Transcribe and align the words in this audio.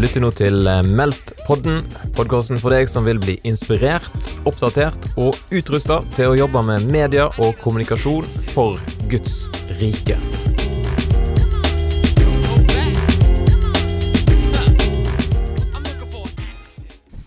Du 0.00 0.06
lytter 0.06 0.22
nå 0.24 0.28
til 0.32 0.64
eh, 0.64 0.78
Meldt-podden, 0.96 1.82
podkasten 2.16 2.56
for 2.56 2.72
deg 2.72 2.88
som 2.88 3.04
vil 3.04 3.18
bli 3.20 3.34
inspirert, 3.44 4.30
oppdatert 4.48 5.10
og 5.20 5.36
utrusta 5.52 5.98
til 6.16 6.30
å 6.30 6.38
jobbe 6.38 6.62
med 6.64 6.86
media 6.88 7.26
og 7.36 7.60
kommunikasjon 7.60 8.24
for 8.48 8.80
Guds 9.12 9.50
rike. 9.76 10.16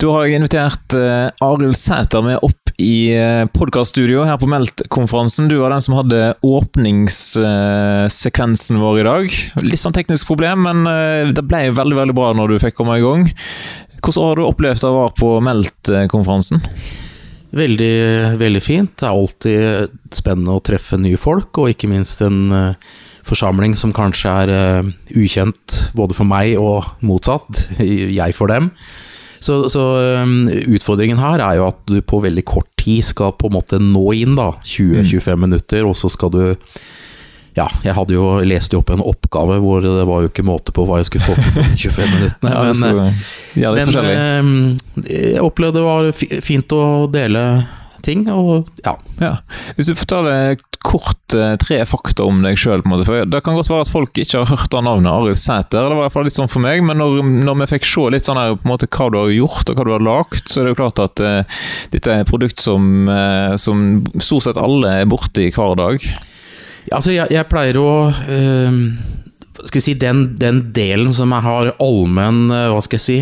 Da 0.02 0.10
har 0.18 0.26
jeg 0.26 0.42
invitert 0.42 0.98
uh, 0.98 1.30
Arild 1.46 1.78
Sæter 1.78 2.26
med 2.26 2.42
opp 2.42 2.63
i 2.82 3.14
uh, 3.18 3.46
podkaststudio 3.54 4.24
her 4.26 4.38
på 4.42 4.48
Meldt-konferansen. 4.50 5.48
Du 5.50 5.58
var 5.60 5.70
den 5.74 5.82
som 5.86 5.96
hadde 6.00 6.34
åpningssekvensen 6.46 8.80
vår 8.82 9.00
i 9.00 9.08
dag. 9.08 9.26
Litt 9.66 9.82
sånn 9.82 9.96
teknisk 9.96 10.28
problem, 10.30 10.58
men 10.66 10.78
uh, 10.90 11.34
det 11.34 11.44
ble 11.46 11.76
veldig 11.76 11.98
veldig 12.00 12.16
bra 12.18 12.30
når 12.38 12.48
du 12.50 12.64
fikk 12.64 12.76
komme 12.80 12.98
i 12.98 13.06
gang. 13.06 13.24
Hvordan 14.04 14.28
har 14.28 14.36
du 14.40 14.44
opplevd 14.48 14.84
å 14.90 14.98
være 14.98 15.20
på 15.22 15.30
Meldt-konferansen? 15.46 16.60
Veldig, 17.54 17.98
veldig 18.42 18.64
fint. 18.66 18.94
Det 18.98 19.06
er 19.06 19.14
alltid 19.14 19.62
spennende 20.16 20.56
å 20.58 20.66
treffe 20.66 20.96
nye 20.98 21.18
folk, 21.22 21.52
og 21.62 21.70
ikke 21.72 21.92
minst 21.92 22.18
en 22.26 22.40
forsamling 23.24 23.74
som 23.80 23.94
kanskje 23.96 24.30
er 24.44 24.50
ukjent 25.14 25.92
både 25.96 26.14
for 26.18 26.26
meg 26.28 26.58
og 26.60 26.84
motsatt. 27.06 27.70
Jeg 28.20 28.32
for 28.36 28.48
dem. 28.52 28.66
Så, 29.44 29.66
så 29.72 29.82
utfordringen 30.72 31.20
her 31.20 31.42
er 31.44 31.60
jo 31.60 31.68
at 31.68 31.82
du 31.90 32.00
på 32.06 32.22
veldig 32.24 32.46
kort 32.48 32.73
tid 32.84 33.06
skal 33.08 33.34
på 33.40 33.50
en 33.50 33.58
måte 33.58 33.80
nå 33.82 34.04
inn, 34.20 34.36
da. 34.40 34.52
20-25 34.62 35.32
mm. 35.34 35.48
minutter, 35.48 35.88
og 35.88 35.98
så 35.98 36.12
skal 36.12 36.34
du 36.34 36.44
ja, 37.54 37.68
jeg 37.86 37.94
hadde 37.94 38.16
jo 38.16 38.40
lest 38.50 38.74
opp 38.74 38.90
en 38.90 39.04
oppgave 39.04 39.60
hvor 39.62 39.84
det 39.86 40.08
var 40.10 40.24
jo 40.24 40.32
ikke 40.32 40.46
måte 40.46 40.74
på 40.74 40.88
hva 40.90 40.98
jeg 41.00 41.12
skulle 41.12 41.28
få 41.28 41.36
på 41.38 41.52
de 41.60 41.76
25 41.78 42.16
minuttene. 42.16 42.54
ja, 42.56 42.64
men, 42.66 43.12
ja, 43.62 43.74
men 43.78 44.42
um, 44.42 45.04
jeg 45.06 45.44
opplevde 45.44 45.78
det 45.78 45.86
var 45.86 46.42
fint 46.42 46.74
å 46.74 46.84
dele 47.14 47.44
ting, 48.04 48.26
og 48.32 48.70
ja. 48.86 48.96
ja. 49.22 49.34
Hvis 49.78 49.90
du 49.90 49.96
forteller 49.98 50.58
kort 50.84 51.36
eh, 51.38 51.54
tre 51.62 51.80
fakta 51.88 52.26
om 52.28 52.42
deg 52.44 52.60
sjøl, 52.60 52.84
det 52.84 53.42
kan 53.46 53.56
godt 53.56 53.72
være 53.72 53.86
at 53.86 53.92
folk 53.92 54.20
ikke 54.20 54.44
har 54.44 54.52
hørt 54.52 54.76
av 54.76 54.84
navnet 54.86 55.12
Arild 55.12 55.40
Sæter, 55.40 55.80
det 55.80 55.96
var 55.96 56.02
i 56.02 56.04
hvert 56.04 56.16
fall 56.18 56.28
litt 56.28 56.38
sånn 56.38 56.52
for 56.52 56.64
meg, 56.66 56.84
men 56.86 57.00
når, 57.00 57.22
når, 57.48 57.62
vi 57.64 57.70
fikk 57.76 57.88
se 57.88 58.06
litt 58.14 58.28
sånn 58.28 58.40
her 58.40 58.58
på 58.58 58.68
en 58.68 58.74
måte 58.74 58.90
hva 58.92 59.10
du 59.14 59.20
har 59.22 59.32
gjort 59.34 59.72
og 59.72 59.80
hva 59.80 59.88
du 59.88 59.94
har 59.96 60.06
lagd, 60.10 60.44
så 60.44 60.60
er 60.60 60.68
det 60.68 60.76
jo 60.76 60.82
klart 60.82 61.02
at 61.04 61.24
uh, 61.24 61.64
dette 61.96 62.12
er 62.12 62.26
et 62.26 62.30
produkt 62.30 62.62
som, 62.62 63.08
uh, 63.08 63.56
som 63.62 64.04
stort 64.20 64.50
sett 64.50 64.60
alle 64.60 65.00
er 65.02 65.10
borti 65.10 65.48
hver 65.54 65.78
dag. 65.80 66.04
Ja, 66.90 67.00
altså, 67.00 67.14
jeg, 67.16 67.32
jeg 67.32 67.48
pleier 67.52 67.80
å 67.80 67.90
uh, 68.12 68.80
skal 69.64 69.80
jeg 69.80 69.86
si, 69.86 69.96
den, 70.02 70.26
den, 70.36 70.60
delen 70.76 71.14
som 71.16 71.32
jeg 71.32 71.46
har 71.46 71.70
allmenn 71.80 72.50
Hva 72.50 72.80
skal 72.84 72.98
jeg 72.98 73.04
si? 73.04 73.18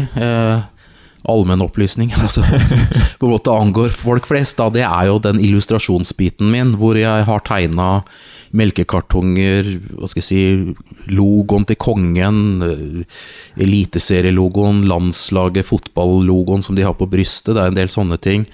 Allmennopplysning, 1.30 2.14
altså, 2.23 2.44
på 3.19 3.27
en 3.27 3.36
måte 3.36 3.53
angår 3.53 3.94
folk 3.94 4.30
flest, 4.30 4.58
da, 4.58 4.69
det 4.73 4.86
er 4.88 5.09
jo 5.11 5.19
den 5.22 5.41
illustrasjonsbiten 5.44 6.50
min, 6.53 6.75
hvor 6.81 6.97
jeg 7.00 7.27
har 7.27 7.44
tegna 7.47 8.02
melkekartonger, 8.58 9.67
hva 9.95 10.09
skal 10.11 10.19
jeg 10.19 10.27
si, 10.27 11.14
logoen 11.14 11.66
til 11.69 11.80
kongen, 11.80 12.42
eh, 12.66 13.23
eliteserielogoen, 13.64 14.83
landslaget, 14.89 15.67
fotballogoen 15.69 16.66
som 16.66 16.75
de 16.75 16.86
har 16.88 16.97
på 16.99 17.08
brystet, 17.11 17.55
det 17.55 17.64
er 17.64 17.72
en 17.72 17.80
del 17.80 17.92
sånne 17.92 18.19
ting. 18.22 18.45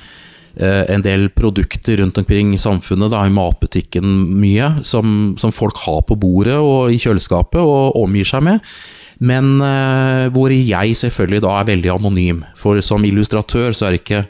Eh, 0.57 0.83
en 0.93 1.01
del 1.05 1.29
produkter 1.33 1.97
rundt 2.01 2.17
omkring 2.17 2.53
i 2.53 2.61
samfunnet, 2.61 3.11
da, 3.13 3.23
i 3.25 3.33
matbutikken 3.33 4.05
mye, 4.41 4.75
som, 4.85 5.35
som 5.39 5.55
folk 5.55 5.79
har 5.87 6.03
på 6.05 6.19
bordet 6.19 6.59
og 6.59 6.93
i 6.93 7.01
kjøleskapet 7.01 7.61
og 7.61 7.97
omgir 8.03 8.27
seg 8.27 8.45
med 8.45 8.61
men 9.19 9.57
uh, 9.61 10.27
hvor 10.33 10.53
jeg 10.53 10.97
selvfølgelig 10.99 11.41
da 11.45 11.55
er 11.57 11.71
veldig 11.71 11.95
anonym. 11.95 12.43
For 12.57 12.81
som 12.85 13.05
illustratør 13.07 13.75
så 13.75 13.89
er 13.89 13.99
ikke 14.01 14.23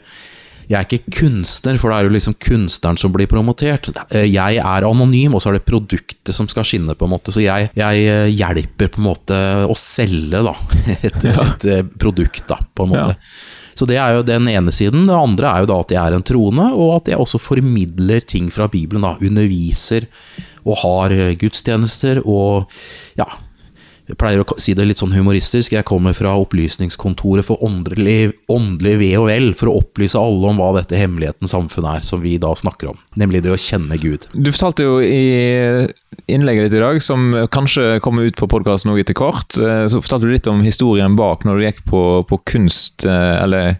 jeg 0.68 0.76
er 0.76 0.84
ikke 0.84 1.14
kunstner, 1.16 1.78
for 1.80 1.88
det 1.88 1.96
er 1.96 2.06
jo 2.06 2.12
liksom 2.12 2.34
kunstneren 2.44 2.98
som 3.00 3.12
blir 3.14 3.28
promotert. 3.30 3.88
Eh, 4.12 4.26
jeg 4.28 4.58
er 4.60 4.84
anonym, 4.84 5.32
og 5.32 5.40
så 5.40 5.48
er 5.48 5.56
det 5.56 5.64
produktet 5.64 6.36
som 6.36 6.48
skal 6.50 6.66
skinne, 6.68 6.92
på 6.92 7.06
en 7.06 7.14
måte. 7.14 7.32
Så 7.32 7.40
jeg, 7.40 7.70
jeg 7.78 8.02
eh, 8.04 8.26
hjelper 8.36 8.90
på 8.92 9.00
en 9.00 9.06
måte 9.06 9.38
å 9.64 9.76
selge 9.80 10.42
da, 10.44 10.52
et, 10.98 11.24
et 11.24 11.94
produkt, 11.96 12.44
da, 12.50 12.60
på 12.60 12.84
en 12.84 12.92
måte. 12.92 13.16
Ja. 13.16 13.78
Så 13.80 13.88
det 13.88 13.96
er 14.02 14.18
jo 14.18 14.26
den 14.28 14.50
ene 14.52 14.74
siden. 14.74 15.06
Det 15.08 15.16
andre 15.16 15.54
er 15.54 15.64
jo 15.64 15.70
da 15.70 15.80
at 15.86 15.94
jeg 15.94 16.02
er 16.02 16.18
en 16.18 16.28
troende, 16.34 16.68
og 16.76 16.98
at 16.98 17.08
jeg 17.14 17.22
også 17.24 17.40
formidler 17.40 18.28
ting 18.28 18.52
fra 18.52 18.68
Bibelen. 18.68 19.06
da, 19.06 19.16
Underviser 19.24 20.10
og 20.68 20.82
har 20.82 21.14
gudstjenester 21.40 22.20
og 22.28 22.68
ja, 23.16 23.24
jeg 24.08 24.16
pleier 24.16 24.40
å 24.40 24.56
si 24.56 24.72
det 24.72 24.86
litt 24.88 25.00
sånn 25.00 25.12
humoristisk, 25.12 25.74
jeg 25.76 25.84
kommer 25.88 26.14
fra 26.16 26.32
Opplysningskontoret 26.40 27.44
for 27.44 27.60
åndelig, 27.64 28.32
åndelig 28.48 28.94
ve 29.02 29.10
og 29.20 29.28
vel, 29.28 29.50
for 29.58 29.68
å 29.68 29.78
opplyse 29.82 30.16
alle 30.16 30.48
om 30.48 30.60
hva 30.62 30.70
dette 30.78 30.96
hemmelighetens 30.96 31.52
samfunn 31.52 31.90
er, 31.92 32.04
som 32.06 32.22
vi 32.24 32.38
da 32.40 32.54
snakker 32.56 32.94
om. 32.94 33.00
Nemlig 33.20 33.44
det 33.44 33.52
å 33.52 33.60
kjenne 33.60 33.98
Gud. 34.00 34.24
Du 34.32 34.48
fortalte 34.54 34.86
jo 34.86 34.98
i 35.04 35.88
innlegget 36.28 36.68
ditt 36.68 36.78
i 36.78 36.82
dag, 36.82 37.00
som 37.04 37.30
kanskje 37.52 37.98
kommer 38.04 38.24
ut 38.28 38.36
på 38.36 38.48
podkasten 38.48 38.94
etter 38.96 39.16
hvert, 39.16 39.58
eh, 39.60 39.84
så 39.92 40.00
fortalte 40.00 40.28
du 40.28 40.32
litt 40.32 40.48
om 40.48 40.64
historien 40.64 41.16
bak 41.16 41.44
når 41.44 41.60
du 41.60 41.66
gikk 41.66 41.84
på, 41.88 42.02
på 42.28 42.40
kunst, 42.48 43.04
eh, 43.04 43.34
eller 43.42 43.76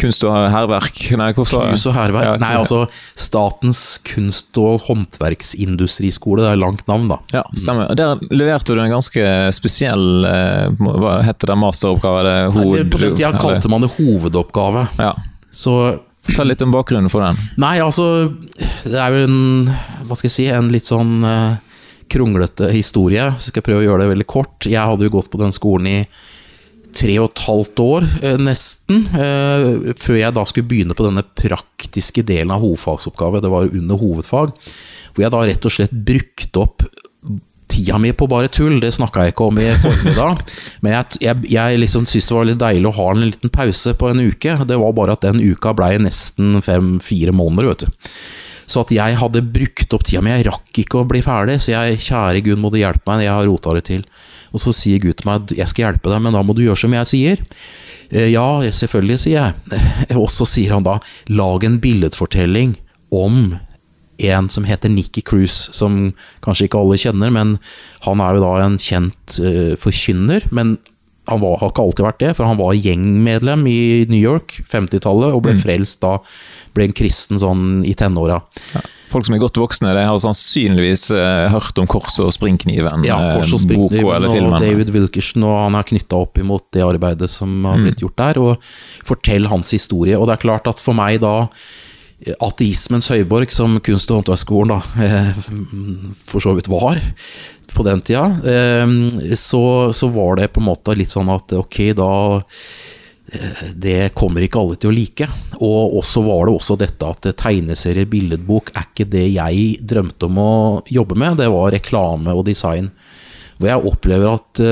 kunst 0.00 0.24
og 0.28 0.36
hærverk. 0.52 1.00
Nei, 1.20 1.30
kunst 1.36 1.56
og 1.56 1.96
hærverk? 1.96 2.28
Ja, 2.28 2.36
Nei, 2.40 2.52
altså 2.60 2.84
Statens 3.16 3.82
kunst- 4.04 4.60
og 4.60 4.84
håndverksindustriskole, 4.90 6.44
det 6.44 6.52
er 6.52 6.60
langt 6.60 6.84
navn, 6.90 7.08
da. 7.14 7.20
Ja, 7.32 7.44
stemmer. 7.56 7.92
Der 7.96 8.20
leverte 8.28 8.76
du 8.76 8.84
en 8.84 8.92
ganske 8.92 9.24
spesiell 9.56 9.69
eh, 10.28 10.68
Hva 10.80 11.16
heter 11.26 11.52
det, 11.52 11.56
masteroppgave? 11.60 12.22
Det 12.26 12.36
hoved... 12.58 12.92
På 12.92 13.00
den 13.02 13.16
tida 13.18 13.32
kalte 13.38 13.70
man 13.72 13.84
det 13.84 13.92
hovedoppgave. 13.96 14.86
Ja. 15.00 15.14
Så 15.50 15.74
Ta 16.30 16.44
litt 16.44 16.60
om 16.62 16.72
bakgrunnen 16.74 17.10
for 17.10 17.24
den. 17.24 17.38
Nei, 17.58 17.78
altså 17.80 18.28
Det 18.84 18.98
er 19.00 19.14
jo 19.14 19.22
en 19.24 19.70
Hva 20.04 20.18
skal 20.18 20.28
jeg 20.28 20.34
si, 20.34 20.44
en 20.52 20.68
litt 20.70 20.86
sånn 20.86 21.24
kronglete 22.10 22.68
historie. 22.74 23.24
Så 23.38 23.50
skal 23.50 23.62
jeg 23.62 23.68
prøve 23.70 23.84
å 23.84 23.86
gjøre 23.86 24.04
det 24.04 24.12
veldig 24.12 24.28
kort. 24.28 24.66
Jeg 24.66 24.82
hadde 24.82 25.06
jo 25.06 25.14
gått 25.14 25.30
på 25.32 25.40
den 25.40 25.54
skolen 25.54 25.86
i 25.86 25.98
tre 26.96 27.14
og 27.22 27.30
et 27.30 27.42
halvt 27.46 27.82
år, 27.84 28.06
eh, 28.26 28.38
nesten, 28.42 29.04
før 29.94 30.16
jeg 30.18 30.34
da 30.34 30.42
skulle 30.48 30.66
begynne 30.66 30.96
på 30.98 31.06
denne 31.06 31.22
praktiske 31.22 32.24
delen 32.26 32.50
av 32.50 32.64
hovedfagsoppgave. 32.64 33.42
Det 33.44 33.52
var 33.52 33.70
under 33.70 34.00
hovedfag. 34.00 34.56
Hvor 35.14 35.24
jeg 35.24 35.34
da 35.34 35.44
rett 35.46 35.66
og 35.66 35.74
slett 35.74 35.94
brukte 35.94 36.64
opp 36.64 36.84
tida 37.70 37.98
mi 38.02 38.12
på 38.12 38.28
bare 38.30 38.50
tull. 38.52 38.78
Det 38.82 38.92
snakka 38.96 39.26
jeg 39.26 39.34
ikke 39.34 39.48
om 39.50 39.60
i 39.62 39.70
formiddag. 39.82 40.44
Men 40.84 40.96
jeg, 40.96 41.20
jeg, 41.26 41.48
jeg 41.54 41.80
liksom 41.82 42.06
syntes 42.10 42.30
det 42.30 42.36
var 42.36 42.50
litt 42.50 42.62
deilig 42.62 42.90
å 42.90 42.96
ha 42.98 43.08
en 43.14 43.24
liten 43.28 43.54
pause 43.54 43.94
på 43.98 44.10
en 44.10 44.22
uke. 44.26 44.58
Det 44.68 44.78
var 44.82 44.96
bare 44.96 45.16
at 45.16 45.26
den 45.26 45.40
uka 45.40 45.74
blei 45.76 45.94
nesten 46.02 46.60
fem-fire 46.64 47.34
måneder, 47.36 47.70
vet 47.72 47.86
du. 47.86 48.10
Så 48.70 48.84
at 48.84 48.92
jeg 48.94 49.18
hadde 49.18 49.42
brukt 49.50 49.94
opp 49.96 50.04
tida 50.06 50.22
mi, 50.22 50.30
jeg 50.30 50.46
rakk 50.46 50.82
ikke 50.84 51.00
å 51.00 51.06
bli 51.10 51.22
ferdig, 51.24 51.56
så 51.62 51.72
jeg, 51.72 52.02
kjære 52.06 52.42
Gud, 52.46 52.60
må 52.62 52.70
du 52.70 52.78
hjelpe 52.78 53.08
meg, 53.10 53.24
jeg 53.24 53.34
har 53.34 53.48
rota 53.48 53.74
det 53.74 53.82
til. 53.88 54.04
Og 54.54 54.62
så 54.62 54.74
sier 54.74 55.02
Gud 55.02 55.18
til 55.18 55.26
meg, 55.26 55.50
jeg 55.58 55.70
skal 55.70 55.88
hjelpe 55.88 56.12
deg, 56.12 56.22
men 56.22 56.36
da 56.36 56.42
må 56.46 56.54
du 56.54 56.62
gjøre 56.62 56.78
som 56.78 56.94
jeg 56.94 57.10
sier. 57.10 57.42
Eh, 58.10 58.30
ja, 58.30 58.46
selvfølgelig, 58.74 59.18
sier 59.22 59.40
jeg. 59.40 59.82
Og 60.20 60.30
så 60.30 60.46
sier 60.48 60.76
han 60.76 60.86
da, 60.86 60.98
lag 61.34 61.66
en 61.66 61.80
billedfortelling 61.82 62.76
om 63.10 63.56
en 64.28 64.50
som 64.52 64.66
heter 64.68 64.92
Nikki 64.92 65.22
Cruise, 65.26 65.72
som 65.76 66.12
kanskje 66.44 66.68
ikke 66.68 66.80
alle 66.82 67.00
kjenner, 67.00 67.32
men 67.34 67.56
han 68.06 68.22
er 68.24 68.36
jo 68.36 68.44
da 68.44 68.54
en 68.64 68.78
kjent 68.80 69.40
uh, 69.40 69.74
forkynner. 69.80 70.46
Men 70.54 70.76
han 71.30 71.40
var, 71.42 71.58
har 71.60 71.70
ikke 71.70 71.84
alltid 71.84 72.06
vært 72.06 72.22
det, 72.22 72.30
for 72.38 72.48
han 72.48 72.58
var 72.58 72.78
gjengmedlem 72.78 73.66
i 73.70 73.80
New 74.10 74.20
York 74.20 74.56
50-tallet, 74.66 75.34
og 75.34 75.44
ble 75.44 75.54
mm. 75.54 75.60
frelst 75.62 76.00
da 76.02 76.16
ble 76.74 76.88
en 76.88 76.96
kristen 76.96 77.40
sånn 77.40 77.84
i 77.86 77.94
tenåra. 77.98 78.40
Ja. 78.74 78.82
Folk 79.10 79.26
som 79.26 79.34
er 79.34 79.42
godt 79.42 79.58
voksne, 79.58 79.90
de 79.96 80.02
har 80.06 80.18
sannsynligvis 80.22 81.08
uh, 81.10 81.50
hørt 81.50 81.78
om 81.82 81.88
Korset 81.90 82.22
og 82.28 82.34
Springkniven, 82.34 83.02
ja, 83.08 83.18
Kors 83.34 83.50
og 83.56 83.62
Springkniven 83.64 84.06
boka 84.06 84.16
eller 84.20 84.34
filmen. 84.34 84.54
Og 84.54 84.62
David 84.62 84.92
Wilkerson, 84.94 85.46
og 85.48 85.56
han 85.64 85.78
er 85.78 85.88
knytta 85.88 86.20
opp 86.22 86.38
imot 86.38 86.68
det 86.76 86.84
arbeidet 86.86 87.30
som 87.32 87.50
har 87.66 87.78
mm. 87.78 87.86
blitt 87.88 88.04
gjort 88.04 88.18
der, 88.22 88.42
og 88.42 88.70
fortell 89.06 89.50
hans 89.50 89.74
historie. 89.74 90.18
Og 90.18 90.30
det 90.30 90.38
er 90.38 90.44
klart 90.46 90.70
at 90.70 90.82
for 90.82 90.98
meg 90.98 91.18
da 91.24 91.34
ateismens 92.40 93.08
høyborg, 93.12 93.52
som 93.52 93.78
kunst- 93.84 94.10
og 94.12 94.20
håndverksskolen 94.20 94.74
da 94.74 95.06
eh, 95.06 95.32
for 96.20 96.42
så 96.44 96.52
vidt 96.56 96.68
var 96.70 97.00
på 97.70 97.84
den 97.86 98.02
tida, 98.04 98.26
eh, 98.44 99.34
så, 99.38 99.64
så 99.96 100.10
var 100.12 100.40
det 100.40 100.50
på 100.52 100.60
en 100.60 100.68
måte 100.68 100.96
litt 100.98 101.12
sånn 101.12 101.30
at 101.32 101.54
ok, 101.56 101.82
da 101.96 102.12
det 103.78 104.08
kommer 104.18 104.42
ikke 104.42 104.58
alle 104.58 104.74
til 104.74 104.90
å 104.90 104.94
like. 104.96 105.26
Og 105.62 105.92
også 106.00 106.18
var 106.24 106.48
det 106.48 106.54
også 106.56 106.74
dette 106.80 107.06
at 107.06 107.28
tegneserie, 107.38 108.08
billedbok, 108.10 108.72
er 108.74 108.88
ikke 108.88 109.06
det 109.06 109.22
jeg 109.28 109.76
drømte 109.86 110.26
om 110.26 110.40
å 110.42 110.54
jobbe 110.90 111.14
med. 111.14 111.38
Det 111.38 111.46
var 111.54 111.70
reklame 111.70 112.34
og 112.34 112.42
design. 112.48 112.88
Hvor 113.54 113.70
jeg 113.70 113.86
opplever 113.92 114.32
at 114.32 114.62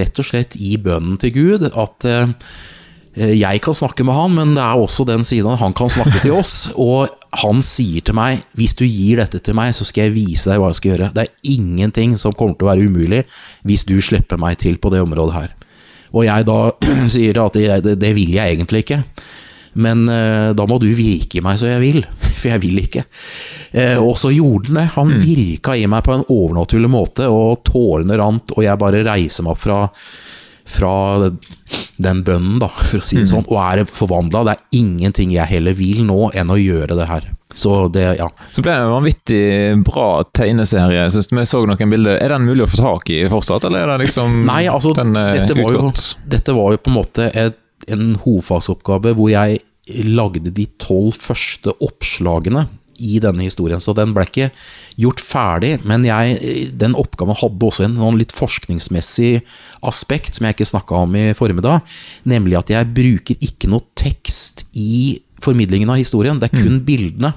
rett 0.00 0.22
og 0.24 0.24
slett 0.24 0.56
i 0.56 0.78
bønnen 0.80 1.20
til 1.20 1.34
Gud 1.36 1.68
at 1.68 2.08
jeg 3.18 3.62
kan 3.64 3.74
snakke 3.74 4.04
med 4.06 4.14
han, 4.14 4.34
men 4.36 4.54
det 4.54 4.62
er 4.62 4.78
også 4.78 5.06
den 5.08 5.24
siden 5.26 5.58
han 5.58 5.74
kan 5.76 5.90
snakke 5.90 6.20
til 6.22 6.36
oss. 6.38 6.70
Og 6.78 7.08
han 7.42 7.62
sier 7.66 8.04
til 8.04 8.16
meg 8.16 8.44
hvis 8.58 8.76
du 8.78 8.84
gir 8.86 9.20
dette 9.22 9.40
til 9.44 9.56
meg, 9.58 9.74
så 9.76 9.86
skal 9.86 10.08
jeg 10.08 10.16
vise 10.16 10.50
deg 10.50 10.60
hva 10.60 10.70
jeg 10.72 10.80
skal 10.80 10.92
gjøre. 10.94 11.10
Det 11.16 11.24
er 11.24 11.54
ingenting 11.54 12.16
som 12.20 12.36
kommer 12.36 12.58
til 12.58 12.68
å 12.68 12.72
være 12.72 12.86
umulig 12.88 13.24
hvis 13.68 13.86
du 13.88 13.96
slipper 14.04 14.40
meg 14.40 14.60
til 14.62 14.78
på 14.80 14.92
det 14.94 15.02
området 15.04 15.36
her. 15.36 15.52
Og 16.14 16.24
jeg 16.28 16.46
da 16.48 16.60
sier 17.14 17.42
at 17.42 17.58
det, 17.84 17.98
det 18.00 18.14
vil 18.16 18.32
jeg 18.36 18.56
egentlig 18.56 18.86
ikke. 18.86 19.02
Men 19.78 20.08
eh, 20.10 20.50
da 20.56 20.66
må 20.66 20.78
du 20.82 20.88
virke 20.96 21.38
i 21.38 21.44
meg 21.44 21.58
så 21.60 21.68
jeg 21.70 21.82
vil, 21.84 22.00
for 22.38 22.50
jeg 22.50 22.62
vil 22.64 22.80
ikke. 22.82 23.04
Eh, 23.70 23.98
og 24.00 24.16
så 24.18 24.32
gjorde 24.34 24.72
han 24.72 24.80
det. 24.80 24.86
Han 24.96 25.12
virka 25.22 25.76
i 25.76 25.86
meg 25.90 26.06
på 26.06 26.16
en 26.16 26.26
overnaturlig 26.26 26.90
måte, 26.92 27.28
og 27.30 27.62
tårene 27.68 28.18
rant, 28.18 28.56
og 28.56 28.64
jeg 28.64 28.80
bare 28.80 29.04
reiser 29.06 29.46
meg 29.46 29.54
opp 29.54 29.62
fra, 29.62 29.82
fra 30.68 30.94
den 31.98 32.22
bønnen, 32.26 32.60
da, 32.62 32.68
for 32.70 33.00
å 33.00 33.04
si 33.04 33.18
det 33.18 33.26
sånn, 33.30 33.46
og 33.48 33.58
er 33.58 33.82
forvandla. 33.90 34.44
Det 34.46 34.54
er 34.54 34.78
ingenting 34.78 35.34
jeg 35.34 35.50
heller 35.50 35.74
vil 35.78 36.04
nå 36.06 36.30
enn 36.38 36.52
å 36.54 36.58
gjøre 36.58 36.96
det 36.98 37.08
her. 37.10 37.26
Så 37.58 37.88
det, 37.90 38.04
ja. 38.20 38.28
Så 38.54 38.62
ble 38.62 38.74
det 38.74 38.84
en 38.84 38.92
vanvittig 38.92 39.42
bra 39.86 40.08
tegneserie. 40.36 41.08
Synes 41.10 41.30
vi 41.32 41.46
så 41.48 41.64
noen 41.66 41.94
bilder. 41.94 42.20
Er 42.20 42.36
den 42.36 42.46
mulig 42.46 42.66
å 42.66 42.70
få 42.70 42.82
tak 42.82 43.10
i 43.14 43.22
fortsatt, 43.30 43.66
eller 43.66 43.86
er 43.86 43.94
det 43.96 44.06
liksom 44.06 44.42
Nei, 44.52 44.64
altså, 44.70 44.94
den 44.98 45.16
er 45.18 45.40
dette 45.40 45.56
var, 45.58 45.74
jo, 45.74 45.92
dette 46.36 46.54
var 46.56 46.76
jo 46.76 46.82
på 46.84 46.92
en 46.92 46.98
måte 47.00 47.30
et, 47.32 47.58
en 47.88 48.12
hovedfagsoppgave 48.22 49.16
hvor 49.18 49.32
jeg 49.32 49.62
lagde 50.04 50.52
de 50.52 50.66
tolv 50.80 51.16
første 51.16 51.72
oppslagene 51.84 52.66
i 52.98 53.20
denne 53.22 53.46
historien. 53.46 53.82
Så 53.82 53.94
den 53.96 54.14
ble 54.16 54.26
ikke 54.28 54.50
gjort 54.98 55.22
ferdig, 55.22 55.76
men 55.88 56.06
jeg, 56.06 56.38
den 56.78 56.96
oppgaven 56.98 57.38
hadde 57.38 57.70
også 57.70 57.86
en 57.86 57.96
noen 57.98 58.18
litt 58.20 58.34
forskningsmessig 58.36 59.38
aspekt 59.88 60.38
som 60.38 60.48
jeg 60.48 60.58
ikke 60.58 60.72
snakka 60.72 61.04
om 61.04 61.16
i 61.18 61.30
formiddag, 61.38 61.80
nemlig 62.28 62.58
at 62.60 62.74
jeg 62.74 62.92
bruker 62.94 63.48
ikke 63.48 63.70
noe 63.70 63.86
tekst 63.98 64.66
i 64.78 65.18
formidlingen 65.42 65.90
av 65.92 66.00
historien, 66.00 66.38
det 66.40 66.50
er 66.50 66.64
kun 66.64 66.80
bildene. 66.86 67.32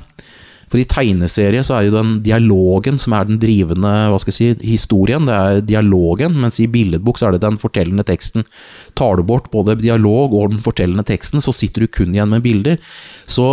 For 0.72 0.80
i 0.80 0.88
tegneserie 0.88 1.64
så 1.68 1.76
er 1.76 1.84
det 1.84 1.92
jo 1.92 1.98
den 1.98 2.12
dialogen 2.24 3.00
som 3.02 3.16
er 3.18 3.28
den 3.28 3.40
drivende 3.42 3.90
hva 4.12 4.20
skal 4.22 4.32
jeg 4.32 4.38
si, 4.38 4.70
historien. 4.72 5.28
Det 5.28 5.36
er 5.36 5.66
dialogen, 5.68 6.38
mens 6.40 6.62
i 6.64 6.70
billedbok 6.72 7.20
så 7.20 7.28
er 7.28 7.36
det 7.36 7.44
den 7.44 7.60
fortellende 7.60 8.06
teksten. 8.08 8.48
Tar 8.96 9.20
du 9.20 9.26
bort 9.28 9.50
både 9.52 9.76
dialog 9.82 10.32
og 10.38 10.56
den 10.56 10.64
fortellende 10.64 11.04
teksten, 11.08 11.44
så 11.44 11.52
sitter 11.56 11.84
du 11.84 11.92
kun 11.92 12.16
igjen 12.16 12.32
med 12.32 12.46
bilder. 12.46 12.80
Så 13.28 13.50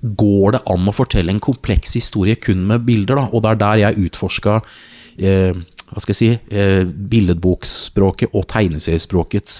går 0.00 0.54
det 0.54 0.62
an 0.70 0.86
å 0.86 0.94
fortelle 0.94 1.34
en 1.34 1.42
kompleks 1.42 1.98
historie 1.98 2.38
kun 2.38 2.62
med 2.70 2.86
bilder, 2.86 3.18
da. 3.18 3.26
Og 3.34 3.42
det 3.42 3.50
er 3.50 3.62
der 3.64 3.84
jeg 3.84 4.06
utforska 4.06 4.60
eh, 5.18 5.58
hva 5.90 6.02
skal 6.02 6.14
jeg 6.14 6.18
si, 6.20 6.56
eh, 6.56 6.84
billedbokspråket 6.84 8.34
og 8.36 8.46
tegneseriespråkets 8.50 9.56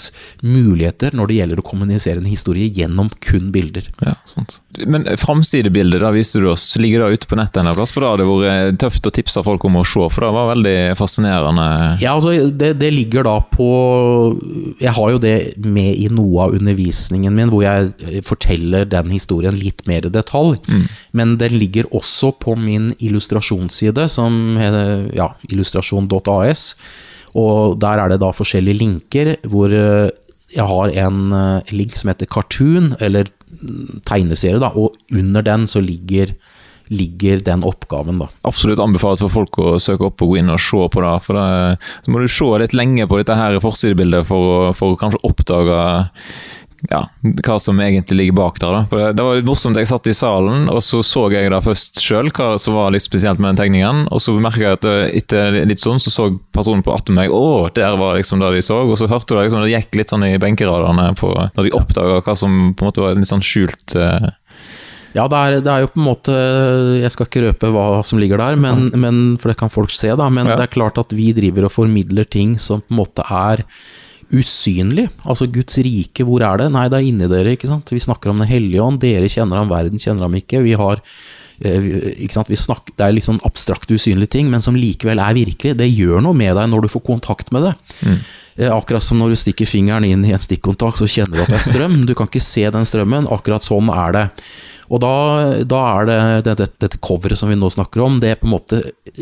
muligheter 0.46 1.14
når 1.16 1.30
det 1.30 1.38
gjelder 1.40 1.62
å 1.62 1.66
kommunisere 1.66 2.22
en 2.22 2.28
historie 2.30 2.70
gjennom 2.70 3.10
kun 3.24 3.50
bilder. 3.54 3.88
Ja, 4.04 4.14
sant. 4.28 4.60
Men 4.86 5.06
framsidebildet 5.18 6.02
da 6.04 6.12
viste 6.14 6.42
du 6.42 6.48
oss, 6.52 6.76
ligger 6.80 7.04
det 7.04 7.20
ute 7.20 7.30
på 7.30 7.38
nettet 7.38 7.62
en 7.64 7.72
plass? 7.74 7.94
For 7.94 8.04
da 8.04 8.12
har 8.12 8.22
det 8.22 8.28
vært 8.30 8.78
tøft 8.82 9.08
å 9.10 9.14
tipse 9.14 9.42
folk 9.46 9.66
om 9.66 9.80
å 9.80 9.84
se, 9.86 10.06
for 10.14 10.26
det 10.26 10.30
var 10.36 10.52
veldig 10.52 10.76
fascinerende. 10.98 11.66
Ja, 12.02 12.14
altså, 12.14 12.50
det, 12.50 12.76
det 12.80 12.92
ligger 12.94 13.26
da 13.26 13.36
på 13.50 13.68
Jeg 14.80 14.94
har 14.96 15.10
jo 15.12 15.18
det 15.22 15.34
med 15.60 15.98
i 15.98 16.06
noe 16.12 16.46
av 16.46 16.54
undervisningen 16.56 17.34
min, 17.34 17.50
hvor 17.50 17.64
jeg 17.66 18.22
forteller 18.26 18.86
den 18.88 19.10
historien 19.12 19.56
litt 19.58 19.82
mer 19.90 20.06
i 20.06 20.12
detalj. 20.12 20.60
Men 21.16 21.36
den 21.40 21.58
ligger 21.58 21.88
også 21.96 22.32
på 22.38 22.54
min 22.58 22.90
illustrasjonsside, 22.98 24.06
som 24.12 24.56
ja, 25.16 25.32
illustrasjon.as. 26.20 26.74
Og 27.38 27.78
der 27.78 28.00
er 28.02 28.10
det 28.10 28.20
da 28.22 28.32
forskjellige 28.34 28.80
linker, 28.80 29.36
hvor 29.46 29.70
eh, 29.70 30.10
jeg 30.50 30.66
har 30.66 30.94
en 31.04 31.32
eh, 31.32 31.74
link 31.76 31.94
som 31.94 32.10
heter 32.10 32.26
Cartoon, 32.26 32.96
eller 33.00 33.30
mm, 33.60 34.02
tegneserie, 34.08 34.58
da, 34.58 34.72
og 34.74 34.96
under 35.14 35.44
den 35.46 35.68
så 35.70 35.78
ligger, 35.78 36.32
ligger 36.90 37.38
den 37.46 37.62
oppgaven, 37.62 38.18
da. 38.18 38.26
Absolutt 38.42 38.82
anbefalt 38.82 39.22
for 39.22 39.30
folk 39.30 39.60
å 39.62 39.78
søke 39.78 40.08
opp 40.08 40.24
og 40.26 40.32
gå 40.32 40.40
inn 40.40 40.50
og 40.50 40.58
se 40.58 40.82
på 40.90 41.04
det. 41.04 41.14
For 41.22 41.38
det, 41.38 41.78
så 42.02 42.10
må 42.10 42.18
du 42.18 42.26
se 42.26 42.50
litt 42.64 42.74
lenge 42.74 43.06
på 43.06 43.20
dette 43.20 43.38
her 43.38 43.60
forsidebildet 43.62 44.26
for, 44.26 44.72
for 44.74 44.96
å 44.96 44.98
kanskje 44.98 45.22
oppdage 45.30 45.84
ja, 46.88 47.02
hva 47.44 47.56
som 47.60 47.80
egentlig 47.84 48.16
ligger 48.16 48.36
bak 48.38 48.60
der. 48.62 48.72
Da. 48.72 48.82
For 48.88 49.00
det, 49.02 49.08
det 49.18 49.24
var 49.26 49.36
litt 49.36 49.48
morsomt, 49.48 49.76
jeg 49.76 49.90
satt 49.90 50.08
i 50.08 50.14
salen, 50.16 50.68
og 50.72 50.80
så 50.86 51.02
så 51.04 51.26
jeg 51.34 51.50
da 51.52 51.60
først 51.64 52.00
sjøl, 52.00 52.30
hva 52.32 52.54
som 52.62 52.78
var 52.78 52.94
litt 52.94 53.04
spesielt 53.04 53.38
med 53.42 53.52
den 53.52 53.60
tegningen. 53.60 54.06
Og 54.14 54.22
så 54.24 54.32
merka 54.40 54.64
jeg 54.64 54.78
at 54.78 54.88
eh, 54.88 55.18
etter 55.20 55.60
litt 55.68 55.82
stund 55.82 56.00
så 56.00 56.12
så 56.14 56.28
personen 56.56 56.84
på 56.86 56.94
attmed 56.94 57.18
meg 57.20 57.34
Å, 57.34 57.68
der 57.76 57.96
var 58.00 58.16
liksom 58.16 58.40
det 58.40 58.52
de 58.56 58.62
så. 58.64 58.80
Og 58.88 58.96
så 59.00 59.10
hørte 59.10 59.34
du 59.36 59.42
liksom, 59.42 59.62
det 59.66 59.74
gikk 59.74 60.00
litt 60.00 60.12
sånn 60.14 60.24
i 60.30 60.34
benkeradene 60.40 61.10
på, 61.20 61.34
når 61.56 61.68
de 61.68 61.74
oppdaga 61.76 62.20
hva 62.24 62.36
som 62.38 62.72
på 62.72 62.84
en 62.86 62.88
måte 62.92 63.04
var 63.04 63.12
en 63.16 63.20
litt 63.24 63.28
sånn 63.30 63.44
skjult 63.44 63.96
eh, 64.00 64.30
Ja, 65.16 65.24
det 65.26 65.38
er, 65.42 65.56
det 65.66 65.70
er 65.72 65.80
jo 65.82 65.88
på 65.90 65.98
en 65.98 66.06
måte 66.06 66.34
Jeg 67.02 67.10
skal 67.10 67.26
ikke 67.26 67.42
røpe 67.48 67.70
hva 67.74 67.86
som 68.06 68.20
ligger 68.22 68.38
der, 68.38 68.54
men, 68.60 68.88
men, 68.94 69.16
for 69.42 69.50
det 69.50 69.58
kan 69.58 69.72
folk 69.72 69.90
se, 69.90 70.12
da. 70.16 70.28
Men 70.30 70.46
Ja. 70.46 70.56
det 70.60 70.68
er 70.68 70.74
klart 70.78 71.00
at 71.02 71.10
vi 71.12 71.32
driver 71.36 71.66
og 71.66 71.74
formidler 71.74 72.28
ting 72.30 72.56
som 72.62 72.80
på 72.84 72.94
en 72.94 73.00
måte 73.02 73.26
er 73.26 73.64
usynlig. 74.36 75.08
Altså 75.24 75.48
Guds 75.50 75.78
rike, 75.84 76.24
hvor 76.26 76.44
er 76.46 76.62
det? 76.62 76.70
Nei, 76.74 76.86
det 76.90 76.98
er 77.00 77.06
inni 77.08 77.28
dere, 77.30 77.56
ikke 77.56 77.70
sant. 77.70 77.90
Vi 77.92 78.02
snakker 78.02 78.32
om 78.32 78.42
Den 78.42 78.50
hellige 78.50 78.82
ånd, 78.84 79.00
dere 79.02 79.30
kjenner 79.30 79.60
ham, 79.60 79.70
verden 79.70 80.00
kjenner 80.00 80.26
ham 80.28 80.36
ikke. 80.38 80.62
Vi 80.64 80.76
har 80.78 81.02
eh, 81.64 81.88
ikke 82.24 82.38
sant? 82.38 82.52
Vi 82.52 82.58
snakker, 82.60 82.94
det 82.96 83.06
er 83.06 83.16
litt 83.16 83.26
sånn 83.26 83.42
abstrakte, 83.46 83.96
usynlige 83.98 84.36
ting, 84.36 84.50
men 84.52 84.64
som 84.64 84.78
likevel 84.78 85.22
er 85.22 85.36
virkelig. 85.36 85.76
Det 85.78 85.88
gjør 85.90 86.22
noe 86.26 86.36
med 86.36 86.54
deg 86.58 86.70
når 86.70 86.86
du 86.86 86.92
får 86.92 87.06
kontakt 87.10 87.52
med 87.54 87.68
det. 87.68 87.74
Eh, 88.06 88.20
Akkurat 88.68 89.04
som 89.04 89.20
når 89.20 89.32
du 89.32 89.40
stikker 89.40 89.68
fingeren 89.68 90.04
inn 90.04 90.24
i 90.26 90.34
en 90.34 90.42
stikkontakt, 90.42 91.00
så 91.00 91.08
kjenner 91.08 91.38
du 91.38 91.44
at 91.44 91.52
det 91.52 91.60
er 91.60 91.68
strøm. 91.70 92.02
Du 92.08 92.12
kan 92.18 92.28
ikke 92.28 92.42
se 92.44 92.66
den 92.68 92.88
strømmen. 92.88 93.30
Akkurat 93.32 93.64
sånn 93.64 93.88
er 93.94 94.16
det. 94.16 94.26
Og 94.90 94.98
da, 94.98 95.12
da 95.70 95.80
er 95.94 96.08
det, 96.08 96.18
det, 96.48 96.54
det 96.58 96.66
dette 96.82 96.98
coveret 97.04 97.38
som 97.38 97.50
vi 97.50 97.56
nå 97.58 97.68
snakker 97.70 98.02
om, 98.02 98.18
det 98.22 98.34
på 98.40 98.48
en 98.48 98.54
måte 98.56 98.80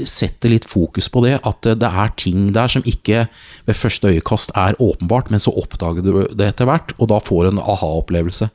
setter 0.08 0.52
litt 0.55 0.64
fokus 0.69 1.11
på 1.12 1.23
det. 1.26 1.37
At 1.49 1.69
det 1.69 1.90
er 1.90 2.14
ting 2.17 2.49
der 2.56 2.73
som 2.73 2.87
ikke 2.88 3.26
ved 3.69 3.76
første 3.76 4.14
øyekast 4.14 4.55
er 4.56 4.79
åpenbart, 4.81 5.29
men 5.31 5.44
så 5.44 5.52
oppdager 5.61 6.05
du 6.06 6.12
det 6.32 6.55
etter 6.55 6.69
hvert, 6.69 6.96
og 6.96 7.12
da 7.12 7.20
får 7.20 7.44
du 7.44 7.50
en 7.52 7.67
aha-opplevelse. 7.76 8.49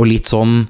Og 0.00 0.08
litt 0.08 0.32
sånn 0.32 0.62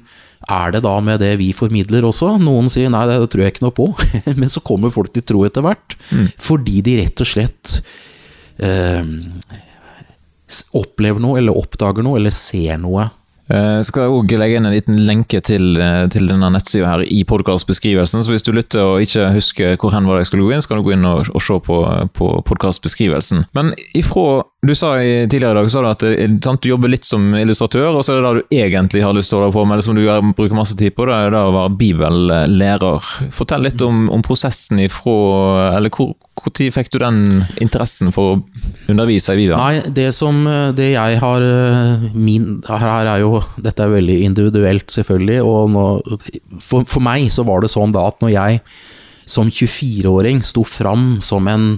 er 0.49 0.75
det 0.75 0.83
da 0.83 0.97
med 1.03 1.19
det 1.23 1.33
vi 1.39 1.49
formidler 1.55 2.05
også. 2.07 2.35
Noen 2.43 2.67
sier 2.71 2.91
nei, 2.91 3.05
det 3.07 3.17
tror 3.31 3.45
jeg 3.45 3.55
ikke 3.55 3.67
noe 3.69 3.75
på, 3.75 3.89
men 4.39 4.51
så 4.51 4.63
kommer 4.65 4.91
folk 4.91 5.15
til 5.15 5.25
tro 5.31 5.47
etter 5.47 5.63
hvert. 5.63 5.95
Fordi 6.39 6.83
de 6.83 6.99
rett 6.99 7.23
og 7.23 7.31
slett 7.37 7.79
eh, 7.79 7.89
opplever 10.75 11.21
noe, 11.23 11.37
eller 11.39 11.57
oppdager 11.57 12.05
noe, 12.05 12.19
eller 12.19 12.33
ser 12.35 12.77
noe. 12.81 13.09
Jeg 13.49 13.85
skal 13.87 14.11
også 14.13 14.37
legge 14.37 14.59
inn 14.59 14.67
en 14.69 14.75
liten 14.75 14.97
lenke 15.07 15.39
til, 15.41 15.73
eh, 15.81 16.05
til 16.13 16.27
denne 16.29 16.51
nettsida 16.53 16.85
her 16.85 17.01
i 17.01 17.23
podkastbeskrivelsen. 17.25 18.21
Så 18.21 18.29
hvis 18.29 18.45
du 18.45 18.51
lytter 18.53 18.83
og 18.83 19.01
ikke 19.01 19.31
husker 19.33 19.77
hvor 19.81 19.89
hen 19.95 20.05
var 20.05 20.19
det 20.19 20.27
jeg 20.27 20.29
skulle 20.29 20.45
gå 20.45 20.53
inn, 20.53 20.61
så 20.61 20.69
kan 20.69 20.77
du 20.77 20.85
gå 20.85 20.93
inn 20.93 21.07
og, 21.09 21.31
og 21.33 21.41
se 21.41 21.57
på, 21.65 21.79
på 22.13 22.27
podkastbeskrivelsen. 22.45 23.47
Men 23.57 23.73
ifra 23.97 24.43
Du 24.61 24.73
sa 24.75 24.97
tidligere 24.99 25.53
i 25.53 25.55
dag 25.55 25.69
sa 25.71 25.81
du 25.81 25.87
at 25.87 26.01
sant, 26.43 26.59
du 26.59 26.67
jobber 26.67 26.91
litt 26.91 27.05
som 27.07 27.29
illustratør, 27.39 27.93
og 27.95 28.01
så 28.03 28.11
er 28.11 28.17
det 28.19 28.23
det 28.25 28.39
du 28.41 28.55
egentlig 28.57 29.03
har 29.05 29.15
lyst 29.15 29.31
til 29.31 29.37
å 29.37 29.45
holde 29.45 29.55
på 29.55 29.63
med, 29.63 29.77
eller 29.77 29.85
som 29.85 29.95
du 29.95 30.33
bruker 30.35 30.57
masse 30.57 30.75
tid 30.75 30.97
på, 30.97 31.05
det 31.07 31.15
er 31.15 31.31
det 31.31 31.43
å 31.47 31.53
være 31.55 31.77
bibellærer. 31.79 33.07
Fortell 33.31 33.63
litt 33.63 33.79
om, 33.85 34.09
om 34.11 34.23
prosessen 34.25 34.81
ifra 34.83 35.77
Eller 35.77 35.93
hvor 35.95 36.11
når 36.39 36.71
fikk 36.71 36.91
du 36.91 36.97
den 37.01 37.21
interessen 37.63 38.11
for 38.15 38.33
å 38.33 38.35
undervise 38.91 39.35
i 39.35 39.41
Bibelen? 39.41 39.59
Nei, 39.59 39.91
det 39.95 40.09
som 40.15 40.37
eh, 40.47 40.69
Det 40.75 40.91
jeg 40.93 41.17
har 41.19 41.43
eh, 41.43 42.05
min 42.15 42.61
Her 42.63 43.09
er 43.11 43.23
jo 43.25 43.41
Dette 43.59 43.83
er 43.83 43.91
veldig 43.91 44.15
individuelt, 44.23 44.87
selvfølgelig. 44.91 45.39
Og 45.43 45.73
nå, 45.73 45.85
for, 46.63 46.87
for 46.87 47.03
meg 47.03 47.27
så 47.31 47.43
var 47.47 47.63
det 47.63 47.71
sånn 47.71 47.95
da 47.95 48.07
at 48.11 48.23
når 48.23 48.35
jeg 48.35 48.61
som 49.29 49.51
24-åring 49.51 50.39
sto 50.41 50.63
fram 50.65 51.19
som 51.21 51.47
en 51.51 51.73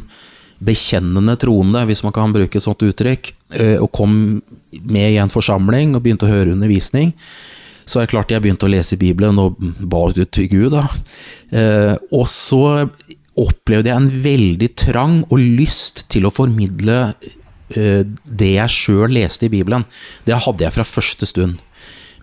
bekjennende 0.62 1.36
troende, 1.42 1.86
hvis 1.90 2.04
man 2.06 2.14
kan 2.16 2.34
bruke 2.34 2.60
et 2.60 2.66
sånt 2.66 2.84
uttrykk, 2.86 3.32
eh, 3.58 3.78
og 3.82 3.92
kom 3.96 4.14
med 4.72 5.08
i 5.14 5.20
en 5.22 5.32
forsamling 5.34 5.96
og 5.96 6.04
begynte 6.06 6.28
å 6.28 6.32
høre 6.32 6.54
undervisning, 6.54 7.16
så 7.86 8.00
er 8.00 8.06
det 8.06 8.14
klart 8.14 8.32
jeg 8.32 8.44
begynte 8.44 8.68
å 8.68 8.72
lese 8.72 9.00
Bibelen 9.00 9.40
og 9.42 9.58
ba 9.60 10.04
til 10.14 10.48
Gud. 10.52 10.72
da. 10.72 10.86
Eh, 11.52 11.96
og 12.14 12.28
så 12.30 12.88
opplevde 13.42 13.90
jeg 13.90 13.98
en 13.98 14.12
veldig 14.24 14.70
trang 14.78 15.18
og 15.30 15.40
lyst 15.40 16.06
til 16.12 16.28
å 16.28 16.34
formidle 16.34 17.14
eh, 17.76 18.04
det 18.24 18.54
jeg 18.54 18.76
sjøl 18.76 19.18
leste 19.18 19.48
i 19.48 19.54
Bibelen. 19.54 19.84
Det 20.28 20.38
hadde 20.46 20.68
jeg 20.68 20.76
fra 20.78 20.88
første 20.88 21.26
stund. 21.26 21.60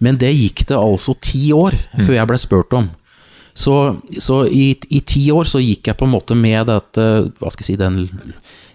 Men 0.01 0.19
det 0.21 0.31
gikk 0.31 0.69
det 0.69 0.79
altså 0.79 1.17
ti 1.21 1.51
år 1.53 1.75
før 1.99 2.15
jeg 2.15 2.31
ble 2.31 2.39
spurt 2.39 2.77
om. 2.79 2.89
Så, 3.59 3.75
så 4.23 4.45
i, 4.47 4.71
i 4.95 5.01
ti 5.03 5.25
år 5.35 5.49
så 5.51 5.59
gikk 5.63 5.91
jeg 5.91 5.99
på 5.99 6.07
en 6.07 6.15
måte 6.15 6.37
med 6.39 6.69
dette, 6.71 7.09
hva 7.41 7.51
skal 7.51 7.65
jeg 7.65 7.73
si, 7.73 7.81
den 7.81 8.05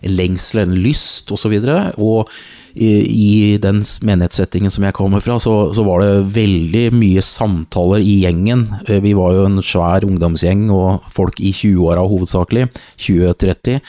lengsel, 0.03 0.65
en 0.65 0.75
lyst 0.83 1.31
osv. 1.31 1.37
Og, 1.37 1.39
så 1.39 1.51
videre, 1.53 1.77
og 2.01 2.31
i, 2.73 2.89
i 3.05 3.57
den 3.61 3.83
menighetssettingen 4.05 4.71
som 4.73 4.85
jeg 4.87 4.95
kommer 4.97 5.21
fra, 5.23 5.37
så, 5.41 5.53
så 5.75 5.85
var 5.85 6.01
det 6.01 6.25
veldig 6.33 6.87
mye 6.97 7.21
samtaler 7.23 8.03
i 8.03 8.17
gjengen. 8.23 8.65
Eh, 8.87 8.99
Vi 9.03 9.13
var 9.17 9.35
jo 9.37 9.45
en 9.49 9.61
svær 9.63 10.07
ungdomsgjeng 10.07 10.65
og 10.73 11.05
folk 11.13 11.39
i 11.39 11.53
20-åra 11.53 12.03
hovedsakelig, 12.09 12.67
20-30. 12.97 13.79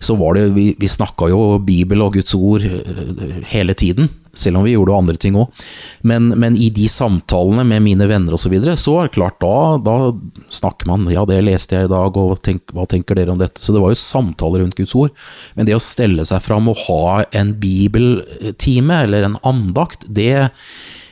Så 0.00 0.16
var 0.18 0.38
det, 0.38 0.48
vi, 0.56 0.70
vi 0.80 0.90
snakka 0.90 1.28
jo 1.32 1.44
Bibel 1.62 2.02
og 2.02 2.16
Guds 2.16 2.34
ord 2.38 2.64
eh, 2.64 3.38
hele 3.52 3.76
tiden. 3.76 4.10
Selv 4.34 4.60
om 4.60 4.66
vi 4.66 4.74
gjorde 4.74 4.96
andre 4.96 5.16
ting 5.20 5.36
òg. 5.38 5.64
Men, 6.06 6.30
men, 6.40 6.56
i 6.56 6.70
de 6.74 6.86
samtalene 6.90 7.64
med 7.66 7.82
mine 7.84 8.08
venner 8.10 8.36
osv., 8.36 8.46
så, 8.46 8.52
videre, 8.52 8.76
så 8.80 8.96
er 8.98 9.08
det 9.08 9.14
klart, 9.14 9.38
da, 9.42 9.78
da, 9.84 9.96
snakker 10.50 10.88
man 10.90 11.08
Ja, 11.12 11.22
det 11.28 11.40
leste 11.46 11.76
jeg 11.76 11.88
i 11.88 11.92
dag, 11.92 12.16
og 12.18 12.40
tenk, 12.42 12.64
hva 12.74 12.86
tenker 12.90 13.18
dere 13.18 13.34
om 13.34 13.40
dette? 13.40 13.62
Så 13.62 13.74
det 13.74 13.82
var 13.82 13.92
jo 13.92 14.00
samtaler 14.00 14.64
rundt 14.64 14.78
Guds 14.78 14.94
ord. 14.98 15.12
Men 15.54 15.68
det 15.68 15.76
å 15.76 15.82
stelle 15.82 16.26
seg 16.26 16.42
fram 16.42 16.70
og 16.70 16.80
ha 16.86 17.20
en 17.36 17.52
bibeltime, 17.60 19.02
eller 19.04 19.28
en 19.28 19.38
andakt, 19.46 20.08
det 20.08 20.50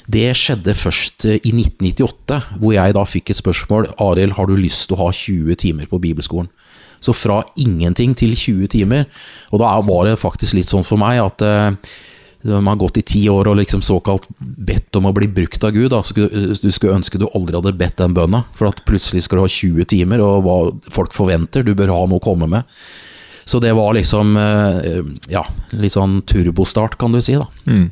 det 0.08 0.30
skjedde 0.40 0.72
først 0.72 1.26
eh, 1.28 1.36
i 1.44 1.52
1998, 1.52 2.38
hvor 2.62 2.72
jeg 2.72 2.94
da 2.96 3.04
fikk 3.04 3.32
et 3.32 3.40
spørsmål. 3.42 3.90
Arild, 4.00 4.38
har 4.38 4.48
du 4.48 4.56
lyst 4.56 4.86
til 4.88 4.96
å 4.96 5.02
ha 5.02 5.08
20 5.12 5.58
timer 5.60 5.90
på 5.90 6.00
bibelskolen? 6.00 6.48
Så 7.04 7.12
fra 7.14 7.42
ingenting 7.60 8.14
til 8.18 8.32
20 8.32 8.72
timer. 8.72 9.04
Og 9.52 9.60
da 9.62 9.76
var 9.84 10.08
det 10.08 10.16
faktisk 10.18 10.56
litt 10.56 10.70
sånn 10.70 10.86
for 10.86 10.98
meg 11.00 11.20
at 11.22 11.44
eh, 12.48 12.56
man 12.56 12.72
har 12.74 12.82
gått 12.82 13.00
i 13.00 13.04
ti 13.06 13.22
år 13.30 13.50
og 13.50 13.58
liksom 13.60 13.82
såkalt 13.84 14.26
bedt 14.38 14.96
om 14.98 15.08
å 15.08 15.14
bli 15.16 15.28
brukt 15.30 15.64
av 15.64 15.74
Gud. 15.76 15.90
Da. 15.92 16.02
Du 16.02 16.70
skulle 16.72 16.96
ønske 16.96 17.20
du 17.20 17.28
aldri 17.30 17.58
hadde 17.58 17.76
bedt 17.78 18.00
den 18.00 18.16
bønna, 18.16 18.44
for 18.58 18.70
at 18.72 18.82
plutselig 18.88 19.26
skal 19.26 19.40
du 19.40 19.44
ha 19.46 19.52
20 19.52 19.90
timer, 19.92 20.24
og 20.24 20.42
hva 20.46 20.58
folk 20.94 21.14
forventer. 21.16 21.66
Du 21.66 21.74
bør 21.78 21.94
ha 21.94 22.02
noe 22.08 22.20
å 22.20 22.24
komme 22.24 22.50
med. 22.50 22.66
Så 23.48 23.62
det 23.64 23.72
var 23.72 23.94
liksom 23.96 24.34
eh, 24.36 24.98
ja, 25.32 25.44
litt 25.80 25.94
sånn 25.94 26.20
turbostart, 26.28 26.98
kan 27.00 27.14
du 27.14 27.22
si. 27.24 27.38
da. 27.38 27.46
Mm. 27.64 27.88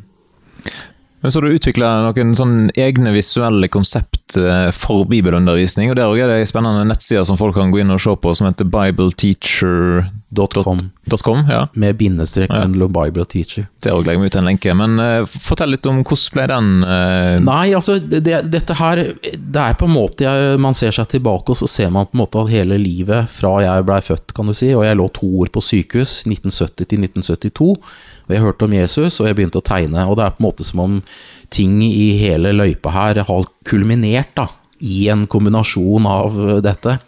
Men 1.27 1.33
så 1.33 1.41
har 1.41 1.49
du 1.49 1.55
utvikla 1.59 1.89
noen 2.05 2.37
sånn 2.39 2.69
egne 2.79 3.11
visuelle 3.11 3.67
konsept 3.67 4.37
eh, 4.39 4.71
for 4.71 5.03
bibelundervisning. 5.11 5.91
og 5.91 5.99
Der 5.99 6.07
er 6.23 6.31
det 6.31 6.47
spennende 6.47 6.87
nettsider 6.87 7.27
som 7.27 7.35
folk 7.41 7.57
kan 7.59 7.73
gå 7.75 7.81
inn 7.83 7.91
og 7.91 7.99
se 7.99 8.15
på, 8.15 8.31
som 8.39 8.47
heter 8.47 8.63
bibleteacher.com. 8.71 10.79
Ja. 11.51 11.67
Med 11.75 11.99
bindestrek 11.99 12.55
ja. 12.55 12.63
mellom 12.71 12.95
Bible 12.95 13.27
og 13.27 13.31
Teacher. 13.35 13.67
Der 13.83 13.99
legger 14.07 14.23
vi 14.23 14.31
ut 14.31 14.39
en 14.39 14.47
lenke. 14.47 14.71
Men 14.79 15.03
uh, 15.03 15.27
fortell 15.27 15.75
litt 15.75 15.83
om 15.91 15.99
hvordan 16.05 16.31
ble 16.39 16.47
den 16.55 16.71
uh... 16.87 17.43
Nei, 17.43 17.75
altså 17.75 17.99
det, 17.99 18.47
dette 18.47 18.79
her 18.79 19.19
Det 19.19 19.65
er 19.65 19.75
på 19.79 19.87
en 19.91 19.99
måte 19.99 20.23
jeg, 20.29 20.59
Man 20.63 20.75
ser 20.79 20.95
seg 20.95 21.11
tilbake, 21.11 21.51
og 21.51 21.59
så 21.59 21.67
ser 21.67 21.91
man 21.91 22.07
på 22.07 22.15
en 22.15 22.23
måte 22.23 22.39
at 22.39 22.55
hele 22.55 22.79
livet 22.79 23.27
fra 23.35 23.67
jeg 23.67 23.83
blei 23.91 23.99
født, 24.15 24.31
kan 24.31 24.47
du 24.47 24.55
si, 24.55 24.71
og 24.79 24.87
jeg 24.87 24.95
lå 25.03 25.11
to 25.11 25.27
år 25.43 25.51
på 25.51 25.59
sykehus 25.75 26.23
1970 26.31 26.87
til 26.87 27.03
1972 27.11 27.75
og 28.27 28.35
jeg 28.35 28.43
hørte 28.43 28.67
om 28.67 28.75
Jesus, 28.75 29.21
og 29.21 29.29
jeg 29.29 29.39
begynte 29.39 29.61
å 29.63 29.67
tegne. 29.67 30.07
Og 30.11 30.19
det 30.19 30.27
er 30.27 30.35
på 30.35 30.43
en 30.43 30.49
måte 30.49 30.67
som 30.67 30.83
om 30.83 31.01
ting 31.55 31.79
i 31.85 32.17
hele 32.19 32.55
løypa 32.57 32.93
her 32.95 33.23
har 33.29 33.51
kulminert 33.67 34.35
da, 34.39 34.49
i 34.83 35.07
en 35.13 35.25
kombinasjon 35.31 36.09
av 36.11 36.41
dette. 36.65 36.99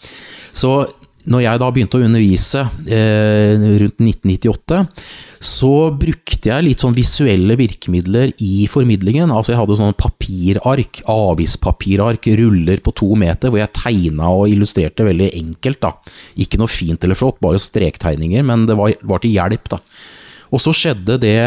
Så 0.55 0.87
når 1.29 1.43
jeg 1.45 1.61
da 1.61 1.69
begynte 1.73 1.99
å 1.99 2.05
undervise 2.07 2.63
eh, 2.89 3.67
rundt 3.83 3.99
1998, 4.01 4.79
så 5.45 5.73
brukte 5.95 6.51
jeg 6.51 6.65
litt 6.65 6.83
sånn 6.83 6.97
visuelle 6.97 7.55
virkemidler 7.59 8.33
i 8.43 8.67
formidlingen. 8.71 9.31
Altså 9.31 9.53
jeg 9.53 9.61
hadde 9.61 9.77
sånn 9.79 9.99
papirark, 9.99 11.03
avispapirark, 11.11 12.31
ruller 12.41 12.83
på 12.83 12.95
to 12.97 13.13
meter, 13.19 13.53
hvor 13.53 13.61
jeg 13.61 13.75
tegna 13.77 14.33
og 14.35 14.55
illustrerte 14.55 15.07
veldig 15.07 15.31
enkelt. 15.43 15.83
da. 15.85 15.93
Ikke 16.41 16.61
noe 16.61 16.73
fint 16.73 17.05
eller 17.05 17.19
flott, 17.19 17.39
bare 17.45 17.61
strektegninger, 17.63 18.47
men 18.47 18.67
det 18.71 18.79
var, 18.79 18.97
var 19.03 19.23
til 19.23 19.37
hjelp. 19.37 19.69
da. 19.75 19.83
Og 20.55 20.63
så 20.63 20.75
skjedde 20.77 21.19
det 21.21 21.39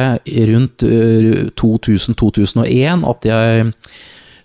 rundt 0.51 0.85
2000-2001 1.59 2.65
eh, 2.69 3.05
at 3.11 3.27
jeg 3.27 3.71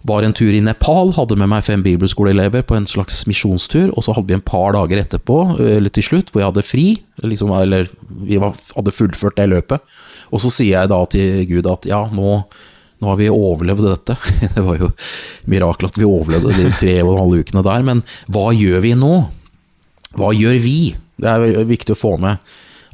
var 0.06 0.22
en 0.22 0.34
tur 0.36 0.54
i 0.54 0.62
Nepal, 0.62 1.10
hadde 1.16 1.38
med 1.38 1.50
meg 1.50 1.64
fem 1.66 1.82
bibelskoleelever 1.82 2.62
på 2.66 2.76
en 2.76 2.86
slags 2.88 3.25
misjonstur, 3.26 3.90
og 3.90 4.04
så 4.06 4.14
hadde 4.14 4.30
vi 4.30 4.36
en 4.38 4.44
par 4.44 4.76
dager 4.76 5.02
etterpå, 5.02 5.38
eller 5.58 5.90
til 5.92 6.06
slutt, 6.06 6.30
hvor 6.30 6.42
jeg 6.42 6.50
hadde 6.52 6.66
fri, 6.66 6.86
liksom, 7.26 7.50
eller 7.56 7.90
vi 8.22 8.38
hadde 8.38 8.94
fullført 8.94 9.38
det 9.40 9.48
løpet. 9.50 9.96
Og 10.30 10.42
så 10.42 10.52
sier 10.52 10.76
jeg 10.76 10.92
da 10.92 11.00
til 11.10 11.42
Gud 11.50 11.70
at 11.70 11.88
ja, 11.90 12.04
nå, 12.14 12.36
nå 13.02 13.10
har 13.10 13.18
vi 13.18 13.32
overlevd 13.32 13.88
dette. 13.88 14.18
Det 14.54 14.62
var 14.66 14.78
jo 14.84 14.92
mirakel 15.50 15.90
at 15.90 15.98
vi 15.98 16.06
overlevde 16.08 16.54
de 16.54 16.70
tre 16.78 17.00
og 17.02 17.16
en 17.16 17.25
halv 17.25 17.42
ukene 17.42 17.66
der, 17.66 17.88
men 17.90 18.04
hva 18.30 18.46
gjør 18.54 18.86
vi 18.86 18.94
nå? 18.98 19.14
Hva 20.16 20.30
gjør 20.36 20.62
vi? 20.62 20.78
Det 21.18 21.32
er 21.32 21.66
viktig 21.66 21.96
å 21.96 21.98
få 21.98 22.14
med. 22.20 22.38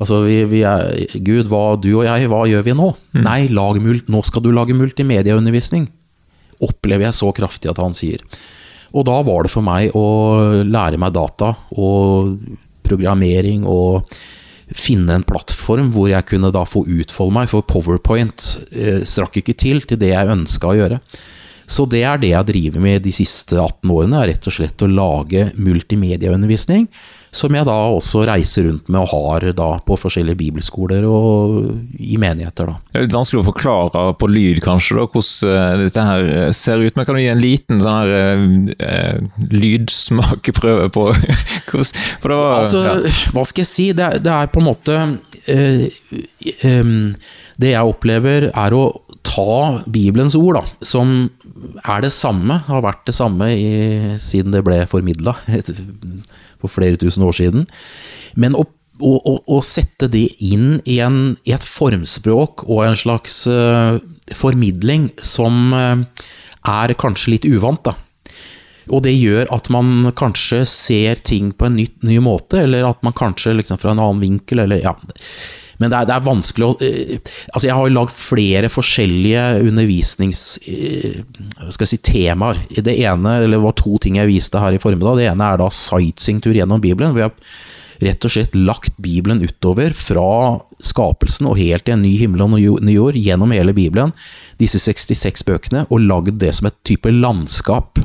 Altså, 0.03 0.23
vi, 0.27 0.41
vi 0.51 0.65
er, 0.67 0.97
Gud, 1.23 1.47
hva, 1.51 1.77
du 1.79 1.93
og 1.95 2.07
jeg, 2.09 2.29
hva 2.31 2.43
gjør 2.51 2.67
vi 2.67 2.75
nå? 2.79 2.91
Mm. 3.15 3.23
Nei, 3.27 3.41
mult, 3.83 4.11
nå 4.11 4.23
skal 4.27 4.43
du 4.43 4.51
lage 4.55 4.75
multimediaundervisning. 4.75 5.87
Opplever 6.63 7.09
jeg 7.09 7.19
så 7.19 7.31
kraftig 7.37 7.71
at 7.71 7.81
han 7.83 7.95
sier. 7.95 8.25
Og 8.93 9.07
da 9.09 9.17
var 9.25 9.47
det 9.47 9.53
for 9.53 9.65
meg 9.65 9.95
å 9.97 10.07
lære 10.67 11.01
meg 11.01 11.15
data 11.17 11.55
og 11.81 12.35
programmering 12.85 13.65
og 13.69 14.11
finne 14.73 15.17
en 15.17 15.27
plattform 15.27 15.91
hvor 15.95 16.11
jeg 16.11 16.27
kunne 16.29 16.53
da 16.53 16.65
få 16.69 16.85
utfolde 16.89 17.37
meg, 17.37 17.51
for 17.51 17.65
Powerpoint 17.69 18.49
eh, 18.73 19.03
strakk 19.09 19.39
ikke 19.41 19.57
til 19.59 19.83
til 19.87 20.01
det 20.01 20.13
jeg 20.13 20.35
ønska 20.35 20.71
å 20.71 20.77
gjøre. 20.79 21.01
Så 21.73 21.87
det 21.89 22.03
er 22.05 22.21
det 22.21 22.33
jeg 22.33 22.49
driver 22.49 22.85
med 22.85 23.05
de 23.05 23.13
siste 23.15 23.57
18 23.57 23.93
årene, 23.93 24.21
er 24.21 24.33
rett 24.33 24.49
og 24.49 24.57
slett 24.57 24.85
å 24.85 24.91
lage 24.91 25.51
multimediaundervisning 25.57 26.89
som 27.33 27.55
jeg 27.57 27.65
da 27.65 27.75
også 27.95 28.27
reiser 28.29 28.67
rundt 28.69 28.91
med 28.93 29.01
og 29.01 29.09
har 29.15 29.47
da 29.57 29.69
på 29.87 29.97
forskjellige 29.97 30.37
bibelskoler 30.37 31.07
og 31.09 31.71
i 31.97 32.19
menigheter. 32.21 32.69
da. 32.69 32.75
Det 32.93 33.01
er 33.01 33.07
litt 33.07 33.17
vanskelig 33.17 33.41
å 33.41 33.47
forklare 33.47 34.03
på 34.21 34.29
lyd, 34.29 34.61
kanskje, 34.65 34.99
da, 34.99 35.07
hvordan 35.09 35.55
eh, 35.55 35.85
dette 35.87 36.05
her 36.11 36.29
eh, 36.37 36.51
ser 36.57 36.85
ut. 36.85 36.93
Men 36.99 37.09
kan 37.09 37.17
du 37.17 37.23
gi 37.23 37.31
en 37.33 37.41
liten 37.41 37.81
sånn 37.81 38.01
her 38.03 38.13
eh, 38.19 38.45
eh 38.89 39.49
lydsmakeprøve 39.53 40.91
på 40.93 41.07
hvordan 41.71 41.89
For 42.21 42.33
det 42.33 42.37
var 42.37 42.53
Altså, 42.59 42.83
ja. 42.85 43.15
hva 43.33 43.47
skal 43.49 43.65
jeg 43.65 43.71
si? 43.71 43.87
Det 43.97 44.05
er, 44.05 44.21
det 44.23 44.35
er 44.35 44.53
på 44.53 44.61
en 44.61 44.69
måte 44.69 44.99
eh, 45.49 45.89
eh, 46.69 46.93
Det 47.57 47.73
jeg 47.73 47.95
opplever, 47.95 48.51
er 48.53 48.77
å 48.77 48.85
ta 49.25 49.83
Bibelens 49.89 50.37
ord, 50.37 50.61
da, 50.61 50.85
som 50.85 51.15
er 51.89 52.05
det 52.05 52.13
samme, 52.13 52.59
har 52.67 52.85
vært 52.85 53.07
det 53.09 53.15
samme 53.17 53.49
i, 53.55 54.17
siden 54.21 54.53
det 54.53 54.65
ble 54.67 54.83
formidla 54.91 55.37
for 56.63 56.73
flere 56.73 57.01
tusen 57.01 57.27
år 57.27 57.37
siden. 57.37 57.67
Men 58.39 58.57
å, 58.59 58.65
å, 59.03 59.35
å, 59.43 59.61
sette 59.67 60.09
det 60.13 60.29
inn 60.45 60.79
i, 60.85 61.01
en, 61.05 61.35
i, 61.45 61.55
et 61.55 61.67
formspråk 61.67 62.67
og 62.69 62.85
en 62.87 62.99
slags 62.99 63.43
uh, 63.51 63.99
formidling 64.37 65.11
som 65.27 65.75
uh, 65.75 66.25
er 66.69 66.97
kanskje 66.99 67.37
litt 67.37 67.49
uvant, 67.51 67.83
da. 67.91 67.97
Og 68.91 69.05
det 69.05 69.13
gjør 69.15 69.47
at 69.55 69.69
man 69.71 70.11
kanskje 70.19 70.65
ser 70.67 71.21
ting 71.23 71.53
på 71.55 71.69
en 71.69 71.77
ny, 71.79 71.87
ny 72.03 72.19
måte, 72.25 72.65
eller 72.65 72.89
at 72.89 73.03
man 73.07 73.15
kanskje 73.15 73.55
liksom 73.61 73.79
fra 73.79 73.95
en 73.95 74.03
annen 74.03 74.23
vinkel, 74.23 74.65
eller 74.65 74.83
ja. 74.83 74.97
Men 75.83 75.93
det 75.93 75.99
er, 75.99 76.09
det 76.09 76.15
er 76.17 76.25
vanskelig 76.27 76.69
å 76.69 76.73
uh, 76.79 77.35
Altså, 77.53 77.67
jeg 77.67 77.77
har 77.77 77.89
jo 77.89 77.97
lagd 77.99 78.15
flere 78.15 78.73
forskjellige 78.73 79.45
undervisnings... 79.67 80.47
skal 80.63 81.85
jeg 81.85 81.93
si 81.93 82.01
temaer. 82.07 82.63
Det 82.73 82.95
ene, 83.03 83.37
eller 83.43 83.59
det 83.59 83.63
var 83.67 83.77
to 83.79 83.99
ting 84.03 84.19
jeg 84.21 84.31
viste 84.31 84.63
her 84.63 84.77
i 84.77 84.81
formiddag. 84.83 85.21
Det 85.21 85.29
ene 85.33 85.53
er 85.53 85.61
da 85.61 85.69
sightseeingtur 85.75 86.57
gjennom 86.57 86.83
Bibelen. 86.83 87.15
hvor 87.15 87.27
jeg 87.27 87.37
rett 88.03 88.27
og 88.27 88.33
slett 88.35 88.55
lagt 88.57 88.97
Bibelen 89.03 89.43
utover 89.45 89.95
fra 89.95 90.59
skapelsen 90.83 91.47
og 91.51 91.59
helt 91.61 91.87
til 91.87 91.97
en 91.97 92.03
ny 92.03 92.13
himmel 92.19 92.43
og 92.45 92.55
ny 92.57 92.97
jord, 92.97 93.19
gjennom 93.19 93.55
hele 93.55 93.75
Bibelen, 93.77 94.13
disse 94.61 94.81
66 94.83 95.45
bøkene, 95.47 95.85
og 95.91 96.03
lagd 96.03 96.41
det 96.43 96.53
som 96.57 96.69
et 96.69 96.79
type 96.87 97.11
landskap, 97.13 98.01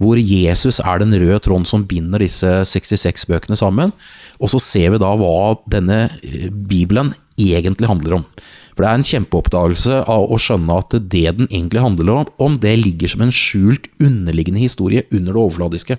hvor 0.00 0.20
Jesus 0.20 0.80
er 0.80 1.02
den 1.02 1.14
røde 1.20 1.40
tråden 1.44 1.68
som 1.68 1.84
binder 1.88 2.24
disse 2.24 2.50
66 2.70 3.28
bøkene 3.30 3.58
sammen. 3.60 3.92
Og 4.40 4.50
så 4.50 4.60
ser 4.62 4.94
vi 4.94 5.02
da 5.02 5.12
hva 5.18 5.54
denne 5.70 6.06
eh, 6.22 6.50
Bibelen 6.50 7.12
egentlig 7.40 7.90
handler 7.90 8.18
om. 8.20 8.26
For 8.74 8.82
det 8.82 8.90
er 8.90 8.98
en 8.98 9.06
kjempeoppdagelse 9.06 10.00
av 10.10 10.32
å 10.34 10.38
skjønne 10.40 10.78
at 10.82 10.96
det 10.98 11.28
den 11.38 11.46
egentlig 11.46 11.82
handler 11.82 12.24
om, 12.42 12.56
det 12.58 12.74
ligger 12.80 13.12
som 13.12 13.22
en 13.22 13.34
skjult, 13.34 13.86
underliggende 14.02 14.64
historie 14.64 15.04
under 15.14 15.30
det 15.30 15.42
overfladiske. 15.44 15.98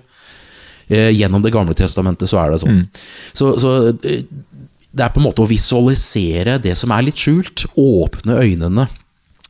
Eh, 0.88 1.10
gjennom 1.16 1.42
Det 1.42 1.54
gamle 1.54 1.74
testamentet 1.74 2.30
så 2.30 2.42
er 2.42 2.52
det 2.52 2.60
sånn. 2.62 2.82
Mm. 2.84 3.00
Så, 3.32 3.54
så, 3.62 3.72
eh, 3.88 4.26
det 4.96 5.04
er 5.04 5.12
på 5.12 5.20
en 5.20 5.26
måte 5.26 5.42
å 5.44 5.48
visualisere 5.50 6.60
det 6.62 6.76
som 6.78 6.92
er 6.94 7.08
litt 7.08 7.20
skjult. 7.20 7.66
Åpne 7.80 8.38
øynene 8.44 8.86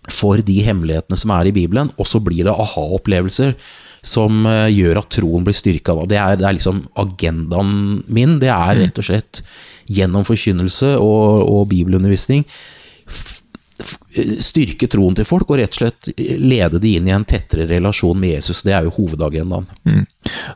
for 0.06 0.38
de 0.38 0.60
hemmelighetene 0.62 1.18
som 1.18 1.32
er 1.34 1.50
i 1.50 1.54
Bibelen, 1.54 1.90
og 1.98 2.06
så 2.06 2.22
blir 2.22 2.46
det 2.46 2.54
aha-opplevelser 2.54 3.56
som 4.06 4.46
eh, 4.48 4.68
gjør 4.74 5.02
at 5.02 5.10
troen 5.18 5.46
blir 5.46 5.56
styrka. 5.56 5.96
Det 6.08 6.20
er, 6.20 6.38
det 6.38 6.46
er 6.46 6.56
liksom 6.58 6.84
agendaen 7.02 8.02
min. 8.06 8.38
Det 8.42 8.52
er 8.52 8.76
mm. 8.76 8.82
rett 8.84 9.02
og 9.02 9.08
slett 9.10 9.42
gjennom 9.86 10.26
forkynnelse 10.26 10.96
og, 10.98 11.44
og 11.46 11.68
bibelundervisning 11.70 12.46
styrke 14.40 14.88
troen 14.88 15.16
til 15.16 15.26
folk 15.28 15.50
og 15.50 15.58
rett 15.60 15.74
og 15.74 15.82
slett 15.82 16.08
lede 16.40 16.80
de 16.80 16.94
inn 16.96 17.08
i 17.08 17.14
en 17.14 17.24
tettere 17.28 17.66
relasjon 17.68 18.18
med 18.18 18.36
Jesus. 18.36 18.62
Det 18.64 18.72
er 18.72 18.86
jo 18.86 18.94
hovedagendaen. 18.96 19.66
Mm. 19.84 20.04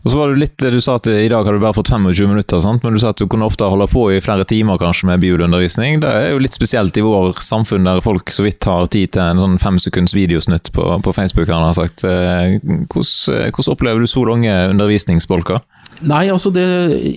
Og 0.03 0.11
så 0.11 0.19
var 0.19 0.33
det 0.33 0.41
litt, 0.41 0.57
Du 0.73 0.81
sa 0.83 0.97
at 0.99 1.07
i 1.07 1.29
dag 1.31 1.45
har 1.47 1.55
du 1.55 1.61
bare 1.63 1.77
fått 1.77 1.93
25 1.93 2.31
minutter, 2.33 2.61
sant? 2.65 2.83
men 2.83 2.97
du 2.97 3.01
sa 3.03 3.13
at 3.13 3.21
du 3.21 3.29
kunne 3.31 3.47
ofte 3.47 3.69
holde 3.69 3.87
på 3.91 4.07
i 4.15 4.21
flere 4.25 4.47
timer 4.49 4.81
kanskje 4.81 5.11
med 5.11 5.21
bibelundervisning. 5.23 6.01
Det 6.03 6.11
er 6.11 6.33
jo 6.33 6.41
litt 6.43 6.57
spesielt 6.57 6.97
i 6.97 7.05
vår 7.05 7.39
samfunn 7.45 7.87
der 7.87 8.03
folk 8.05 8.33
så 8.33 8.47
vidt 8.47 8.67
har 8.67 8.89
tid 8.91 9.15
til 9.15 9.23
en 9.25 9.43
sånn 9.43 9.61
fem 9.63 9.79
sekunds 9.83 10.17
videosnutt 10.17 10.73
på, 10.75 10.87
på 11.05 11.15
Facebook. 11.17 11.53
Han 11.53 11.69
har 11.69 11.77
sagt. 11.79 12.05
Eh, 12.05 12.59
hvordan, 12.65 13.53
hvordan 13.53 13.75
opplever 13.75 14.03
du 14.03 14.11
så 14.11 14.25
lange 14.27 14.57
undervisningsbolker? 14.73 15.61
Nei, 16.01 16.25
altså 16.33 16.49
det, 16.55 16.65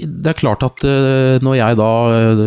det 0.04 0.34
er 0.34 0.40
klart 0.40 0.64
at 0.66 0.84
eh, 0.88 1.38
når 1.44 1.56
jeg 1.56 1.78
da 1.80 1.92
eh, 2.12 2.42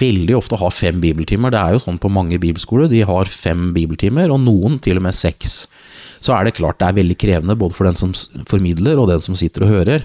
veldig 0.00 0.36
ofte 0.38 0.58
har 0.60 0.72
fem 0.72 1.02
bibeltimer, 1.02 1.52
det 1.52 1.60
er 1.60 1.76
jo 1.76 1.82
sånn 1.84 2.00
på 2.00 2.12
mange 2.12 2.40
bibelskoler, 2.40 2.88
de 2.88 3.02
har 3.04 3.28
fem 3.28 3.70
bibeltimer, 3.76 4.32
og 4.32 4.40
noen 4.46 4.78
til 4.80 5.00
og 5.00 5.04
med 5.04 5.16
seks. 5.16 5.62
Så 6.20 6.34
er 6.36 6.48
det 6.48 6.56
klart 6.56 6.80
det 6.80 6.88
er 6.88 6.98
veldig 7.00 7.16
krevende 7.20 7.58
både 7.60 7.76
for 7.76 7.88
den 7.88 7.98
som 8.00 8.14
formidler 8.48 9.00
og 9.00 9.10
den 9.12 9.24
som 9.24 9.36
sitter 9.38 9.66
og 9.66 9.74
hører. 9.74 10.04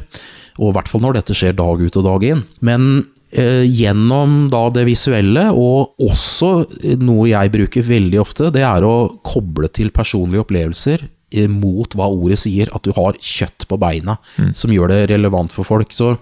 Og 0.59 0.71
i 0.71 0.75
hvert 0.75 0.91
fall 0.91 1.03
når 1.03 1.19
dette 1.19 1.35
skjer 1.35 1.55
dag 1.57 1.81
ut 1.81 1.99
og 1.99 2.07
dag 2.07 2.27
inn. 2.29 2.43
Men 2.63 2.89
eh, 3.31 3.63
gjennom 3.67 4.45
da 4.51 4.67
det 4.75 4.85
visuelle, 4.87 5.49
og 5.55 5.95
også 6.03 6.51
eh, 6.83 6.99
noe 6.99 7.29
jeg 7.31 7.55
bruker 7.55 7.87
veldig 7.87 8.21
ofte, 8.23 8.51
det 8.55 8.63
er 8.67 8.87
å 8.87 8.95
koble 9.23 9.71
til 9.71 9.91
personlige 9.95 10.43
opplevelser 10.43 11.07
mot 11.51 11.95
hva 11.97 12.09
ordet 12.11 12.39
sier, 12.41 12.71
at 12.75 12.85
du 12.85 12.93
har 12.95 13.19
kjøtt 13.19 13.67
på 13.69 13.79
beina, 13.81 14.17
som 14.55 14.73
gjør 14.73 14.93
det 14.93 14.99
relevant 15.13 15.53
for 15.53 15.67
folk. 15.67 15.93
Så, 15.95 16.13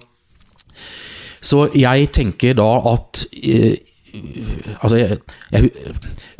så 1.43 1.67
jeg 1.77 2.12
tenker 2.15 2.58
da 2.60 2.70
at 2.93 3.25
eh, 3.41 3.82
Altså, 4.13 5.00
jeg, 5.00 5.15
jeg, 5.50 5.70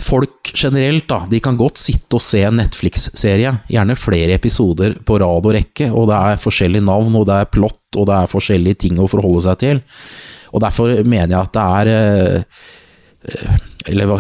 folk 0.04 0.52
generelt, 0.54 1.08
da, 1.10 1.24
de 1.30 1.40
kan 1.42 1.58
godt 1.58 1.82
sitte 1.82 2.20
og 2.20 2.22
se 2.22 2.44
en 2.46 2.60
Netflix-serie, 2.60 3.50
gjerne 3.72 3.96
flere 3.98 4.36
episoder 4.38 5.00
på 5.02 5.18
rad 5.24 5.48
og 5.50 5.56
rekke, 5.56 5.88
og 5.90 6.12
det 6.12 6.20
er 6.20 6.44
forskjellige 6.44 6.86
navn, 6.86 7.18
og 7.18 7.26
det 7.30 7.40
er 7.42 7.50
plott, 7.50 7.82
og 7.98 8.06
det 8.10 8.20
er 8.20 8.30
forskjellige 8.30 8.82
ting 8.86 9.02
å 9.02 9.10
forholde 9.10 9.42
seg 9.48 9.58
til. 9.64 9.82
Og 10.54 10.62
derfor 10.62 10.94
mener 11.02 11.34
jeg 11.34 11.40
at 11.40 11.58
det 11.58 11.66
er 11.80 11.92
eh, 11.96 12.64
eh, 13.34 13.56
Eller 13.90 14.06
hva 14.06 14.20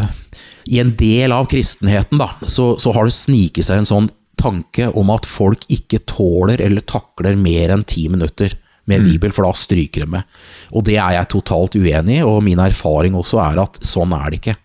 I 0.73 0.79
en 0.81 0.95
del 0.97 1.35
av 1.35 1.45
kristenheten, 1.51 2.17
da, 2.17 2.31
så, 2.49 2.73
så 2.81 2.95
har 2.95 3.05
det 3.05 3.13
sniket 3.13 3.69
seg 3.69 3.83
en 3.83 3.89
sånn 3.89 4.09
tanke 4.43 4.89
om 4.99 5.09
at 5.13 5.29
folk 5.29 5.63
ikke 5.71 6.03
tåler 6.09 6.61
eller 6.63 6.85
takler 6.85 7.39
mer 7.39 7.73
enn 7.73 7.87
ti 7.87 8.09
minutter 8.11 8.53
med 8.85 9.03
Bibel, 9.05 9.31
for 9.31 9.47
da 9.47 9.53
stryker 9.55 10.03
de 10.03 10.11
med. 10.17 10.35
Og 10.75 10.83
det 10.83 10.97
er 10.99 11.15
jeg 11.15 11.29
totalt 11.31 11.77
uenig 11.79 12.17
i, 12.19 12.25
og 12.27 12.41
min 12.43 12.59
erfaring 12.59 13.15
også 13.15 13.39
er 13.39 13.61
at 13.63 13.79
sånn 13.85 14.11
er 14.17 14.25
det 14.27 14.41
ikke. 14.41 14.55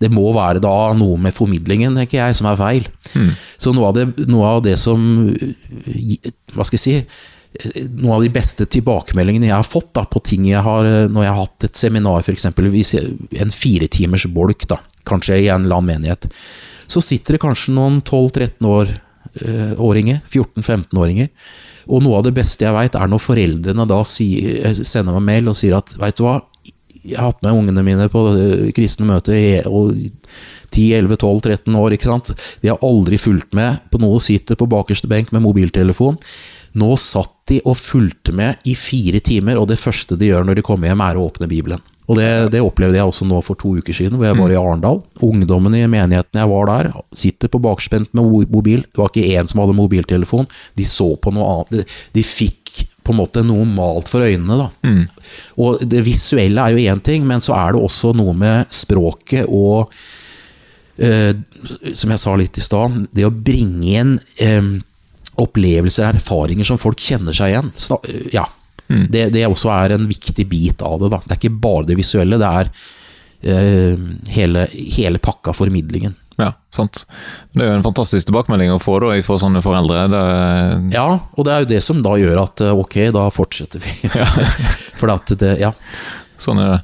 Det 0.00 0.08
må 0.12 0.30
være 0.32 0.62
da 0.64 0.94
noe 0.96 1.18
med 1.20 1.36
formidlingen, 1.36 1.96
tenker 2.00 2.22
jeg, 2.22 2.38
som 2.38 2.48
er 2.48 2.60
feil. 2.60 2.88
Så 3.60 3.74
noe 3.76 3.90
av, 3.90 3.98
det, 3.98 4.28
noe 4.30 4.48
av 4.56 4.62
det 4.64 4.78
som 4.80 5.00
Hva 6.54 6.64
skal 6.64 6.78
jeg 6.78 6.84
si? 6.86 6.96
Noen 8.00 8.16
av 8.18 8.24
de 8.24 8.32
beste 8.32 8.66
tilbakemeldingene 8.68 9.48
jeg 9.48 9.56
har 9.56 9.64
fått 9.68 9.92
da, 9.96 10.04
på 10.08 10.20
ting 10.24 10.44
jeg 10.48 10.60
har 10.64 10.88
Når 11.08 11.24
jeg 11.24 11.32
har 11.32 11.40
hatt 11.40 11.68
et 11.68 11.80
seminar, 11.80 12.24
f.eks. 12.24 12.48
En 12.48 13.52
firetimers 13.52 14.26
bolk, 14.32 14.66
da, 14.72 14.80
kanskje 15.08 15.42
i 15.42 15.50
en 15.52 15.68
eller 15.68 15.82
annen 15.82 16.00
menighet, 16.00 16.30
så 16.86 17.02
sitter 17.02 17.36
det 17.36 17.42
kanskje 17.44 17.74
noen 17.76 18.00
12-13 18.00 18.68
år, 18.70 18.92
åringer, 19.82 20.20
14-15-åringer. 20.26 21.30
Og 21.92 22.02
noe 22.02 22.18
av 22.18 22.26
det 22.26 22.34
beste 22.34 22.66
jeg 22.66 22.74
veit, 22.74 22.98
er 22.98 23.10
når 23.10 23.22
foreldrene 23.22 23.86
da 23.88 24.00
eh, 24.02 24.82
sender 24.82 25.16
meg 25.16 25.26
mail 25.28 25.52
og 25.52 25.58
sier 25.58 25.76
at 25.78 25.94
veit 26.00 26.18
du 26.18 26.26
hva, 26.26 26.40
jeg 27.06 27.14
har 27.14 27.30
hatt 27.30 27.44
med 27.46 27.54
ungene 27.54 27.84
mine 27.86 28.08
på 28.10 28.24
eh, 28.32 28.68
kristne 28.74 29.06
møter 29.06 29.38
i 29.38 29.48
og 29.70 29.94
10-11-12-13 30.74 31.78
år, 31.78 31.94
ikke 31.94 32.08
sant. 32.08 32.32
De 32.62 32.72
har 32.72 32.82
aldri 32.84 33.18
fulgt 33.22 33.54
med 33.56 33.84
på 33.92 34.00
noe, 34.02 34.18
sitter 34.22 34.58
på 34.58 34.68
bakerste 34.70 35.10
benk 35.10 35.30
med 35.34 35.44
mobiltelefon. 35.46 36.18
Nå 36.76 36.90
satt 37.00 37.36
de 37.48 37.60
og 37.64 37.78
fulgte 37.78 38.34
med 38.36 38.66
i 38.68 38.74
fire 38.76 39.22
timer, 39.24 39.60
og 39.60 39.70
det 39.70 39.78
første 39.80 40.18
de 40.18 40.32
gjør 40.32 40.44
når 40.44 40.58
de 40.58 40.66
kommer 40.66 40.90
hjem, 40.90 41.04
er 41.06 41.16
å 41.16 41.28
åpne 41.30 41.48
Bibelen. 41.48 41.84
Og 42.06 42.18
det, 42.18 42.28
det 42.54 42.62
opplevde 42.62 42.98
jeg 42.98 43.08
også 43.08 43.26
nå 43.26 43.40
for 43.42 43.58
to 43.58 43.72
uker 43.80 43.96
siden, 43.96 44.16
hvor 44.18 44.28
jeg 44.28 44.38
var 44.38 44.52
i 44.52 44.58
Arendal. 44.60 45.00
Ungdommen 45.26 45.74
i 45.74 45.82
menigheten 45.90 46.38
jeg 46.38 46.50
var 46.52 46.70
der, 46.70 46.90
sitter 47.16 47.50
på 47.50 47.60
bakspent 47.62 48.12
med 48.14 48.46
mobil. 48.52 48.84
Det 48.86 49.00
var 49.00 49.10
ikke 49.10 49.34
én 49.34 49.50
som 49.50 49.62
hadde 49.62 49.74
mobiltelefon. 49.78 50.46
De 50.78 50.86
så 50.86 51.08
på 51.18 51.34
noe 51.34 51.48
annet. 51.50 51.96
De, 52.14 52.22
fikk 52.26 52.84
på 53.06 53.14
en 53.14 53.20
måte 53.20 53.42
noe 53.46 53.66
malt 53.66 54.10
for 54.10 54.26
øynene, 54.26 54.58
da. 54.60 54.68
Og 55.62 55.82
det 55.82 56.04
visuelle 56.06 56.62
er 56.62 56.76
jo 56.76 56.92
én 56.94 57.02
ting, 57.02 57.26
men 57.26 57.42
så 57.42 57.56
er 57.58 57.74
det 57.74 57.82
også 57.82 58.12
noe 58.18 58.34
med 58.38 58.70
språket 58.74 59.46
og 59.50 59.90
eh, 60.98 61.32
Som 61.94 62.12
jeg 62.14 62.22
sa 62.22 62.34
litt 62.38 62.58
i 62.58 62.62
stad, 62.64 63.00
det 63.12 63.26
å 63.26 63.34
bringe 63.34 63.98
inn 63.98 64.14
eh, 64.42 64.76
opplevelser, 65.42 66.14
erfaringer 66.14 66.64
som 66.64 66.78
folk 66.80 67.02
kjenner 67.02 67.34
seg 67.36 67.52
igjen. 67.52 67.74
Sna 67.74 67.98
ja. 68.88 69.00
Det, 69.10 69.24
det 69.34 69.46
også 69.48 69.72
er 69.74 69.96
en 69.96 70.06
viktig 70.10 70.46
bit 70.50 70.84
av 70.84 71.00
det. 71.02 71.10
da. 71.14 71.22
Det 71.24 71.34
er 71.34 71.40
ikke 71.40 71.64
bare 71.64 71.88
det 71.88 71.98
visuelle, 71.98 72.38
det 72.40 72.52
er 72.60 72.70
uh, 73.46 74.06
hele, 74.34 74.68
hele 74.96 75.22
pakka 75.22 75.54
formidlingen. 75.56 76.14
Ja, 76.36 76.50
sant. 76.74 77.06
Det 77.56 77.64
er 77.64 77.70
jo 77.70 77.76
en 77.78 77.84
fantastisk 77.84 78.28
tilbakemelding 78.28 78.74
å 78.74 78.80
få 78.80 78.98
da, 79.00 79.14
fra 79.24 79.38
sånne 79.40 79.62
foreldre. 79.64 80.02
Det, 80.12 80.24
Ja, 80.92 81.06
og 81.32 81.46
det 81.48 81.54
er 81.54 81.64
jo 81.64 81.70
det 81.70 81.80
som 81.84 82.02
da 82.04 82.12
gjør 82.20 82.42
at 82.42 82.60
eh, 82.60 82.76
ok, 82.76 82.98
da 83.16 83.24
fortsetter 83.32 83.80
vi. 83.80 83.94
For 85.00 85.12
at 85.12 85.32
det, 85.40 85.54
ja. 85.62 85.72
Sånn 86.42 86.60
er 86.62 86.72
det. 86.74 86.78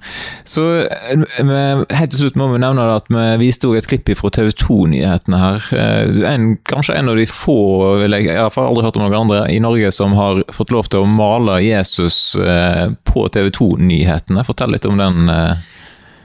Så 0.48 0.64
eh, 0.82 1.82
helt 1.92 2.12
til 2.14 2.22
slutt 2.22 2.38
må 2.40 2.48
vi 2.52 2.60
nevne 2.62 2.86
at 2.94 3.10
vi 3.12 3.24
viste 3.44 3.70
et 3.76 3.88
klipp 3.88 4.10
fra 4.18 4.30
TV 4.34 4.50
2-nyhetene 4.62 5.40
her. 5.42 5.68
Eh, 5.76 6.22
En, 6.32 6.54
kanskje 6.68 6.96
en 6.98 7.12
av 7.12 7.18
de 7.18 7.26
få, 7.28 7.58
jeg, 8.06 8.30
har 8.36 8.58
aldri 8.62 8.86
hørt 8.86 8.98
om 8.98 9.04
noen 9.04 9.20
andre, 9.24 9.44
i 9.52 9.60
Norge 9.62 9.92
som 9.94 10.16
har 10.18 10.42
fått 10.52 10.72
lov 10.74 10.88
til 10.92 11.04
å 11.04 11.10
male 11.10 11.60
Jesus 11.64 12.34
eh, 12.40 12.88
på 13.08 13.26
TV 13.32 13.52
2-nyhetene. 13.52 14.46
Fortell 14.46 14.74
litt 14.74 14.88
om 14.88 15.00
den. 15.00 15.30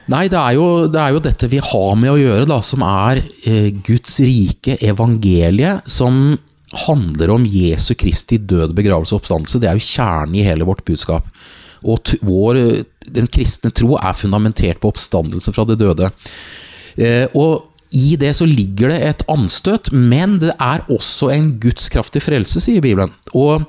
Nei, 0.08 0.24
det 0.32 0.40
er, 0.40 0.56
jo, 0.56 0.88
det 0.88 1.00
er 1.02 1.12
jo 1.12 1.24
dette 1.24 1.50
vi 1.52 1.60
har 1.60 1.96
med 2.00 2.14
å 2.14 2.20
gjøre, 2.20 2.48
da, 2.48 2.62
som 2.64 2.84
er 2.86 3.20
Guds 3.84 4.14
rike, 4.24 4.78
evangeliet, 4.88 5.84
som 5.84 6.38
handler 6.72 7.30
om 7.30 7.46
Jesu 7.46 7.94
Kristi 7.94 8.38
død, 8.38 8.74
begravelse 8.76 9.14
og 9.14 9.22
oppstandelse. 9.22 9.60
Det 9.60 9.70
er 9.70 9.78
jo 9.78 9.88
kjernen 9.88 10.36
i 10.36 10.44
hele 10.46 10.66
vårt 10.68 10.84
budskap. 10.88 11.28
Og 11.86 12.14
vår, 12.26 12.60
den 13.14 13.28
kristne 13.32 13.72
tro 13.74 13.96
er 13.98 14.16
fundamentert 14.16 14.80
på 14.82 14.92
oppstandelse 14.92 15.54
fra 15.54 15.66
det 15.68 15.78
døde. 15.80 16.10
Eh, 16.98 17.26
og 17.38 17.68
i 17.94 18.16
det 18.20 18.34
så 18.36 18.44
ligger 18.48 18.92
det 18.92 18.98
et 19.06 19.24
anstøt, 19.32 19.92
men 19.92 20.36
det 20.42 20.52
er 20.60 20.84
også 20.92 21.30
en 21.32 21.54
gudskraftig 21.60 22.20
frelse, 22.24 22.60
sier 22.60 22.84
Bibelen. 22.84 23.14
Og, 23.32 23.64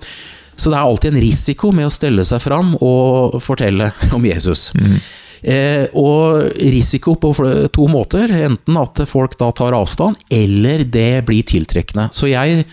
så 0.60 0.72
det 0.72 0.80
er 0.80 0.84
alltid 0.84 1.14
en 1.14 1.24
risiko 1.24 1.72
med 1.76 1.88
å 1.88 1.94
stelle 1.94 2.26
seg 2.28 2.44
fram 2.44 2.74
og 2.84 3.40
fortelle 3.44 3.94
om 4.16 4.28
Jesus. 4.28 4.70
Eh, 4.76 5.00
og 5.40 6.50
risiko 6.60 7.14
på 7.22 7.32
to 7.74 7.88
måter. 7.92 8.32
Enten 8.50 8.80
at 8.82 9.02
folk 9.08 9.38
da 9.40 9.52
tar 9.56 9.78
avstand, 9.78 10.20
eller 10.30 10.84
det 10.84 11.24
blir 11.30 11.48
tiltrekkende. 11.48 12.10
Så 12.12 12.28
jeg 12.32 12.66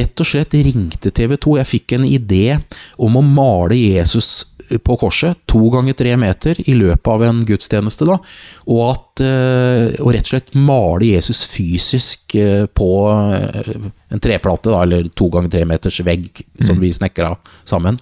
rett 0.00 0.22
og 0.22 0.28
slett 0.28 0.56
ringte 0.66 1.12
TV 1.14 1.36
2. 1.38 1.58
Jeg 1.60 1.72
fikk 1.72 1.96
en 1.96 2.06
idé 2.08 2.58
om 2.98 3.18
å 3.20 3.24
male 3.24 3.78
Jesus 3.78 4.48
på 4.84 4.96
korset, 5.00 5.38
to 5.48 5.68
ganger 5.72 5.96
tre 5.96 6.14
meter, 6.20 6.58
i 6.68 6.74
løpet 6.76 7.10
av 7.12 7.24
en 7.24 7.44
gudstjeneste. 7.46 8.04
da, 8.04 8.18
Og, 8.66 8.82
at, 8.90 9.20
eh, 9.24 10.00
og 10.02 10.12
rett 10.12 10.26
og 10.26 10.32
slett 10.34 10.54
male 10.54 11.12
Jesus 11.14 11.44
fysisk 11.48 12.34
eh, 12.34 12.66
på 12.66 12.90
eh, 13.32 13.72
en 14.12 14.20
treplate, 14.20 14.70
da, 14.70 14.82
eller 14.82 15.08
to 15.08 15.30
ganger 15.32 15.50
tre 15.50 15.64
meters 15.64 16.00
vegg, 16.04 16.28
som 16.60 16.78
vi 16.80 16.92
snekra 16.92 17.34
sammen. 17.64 17.98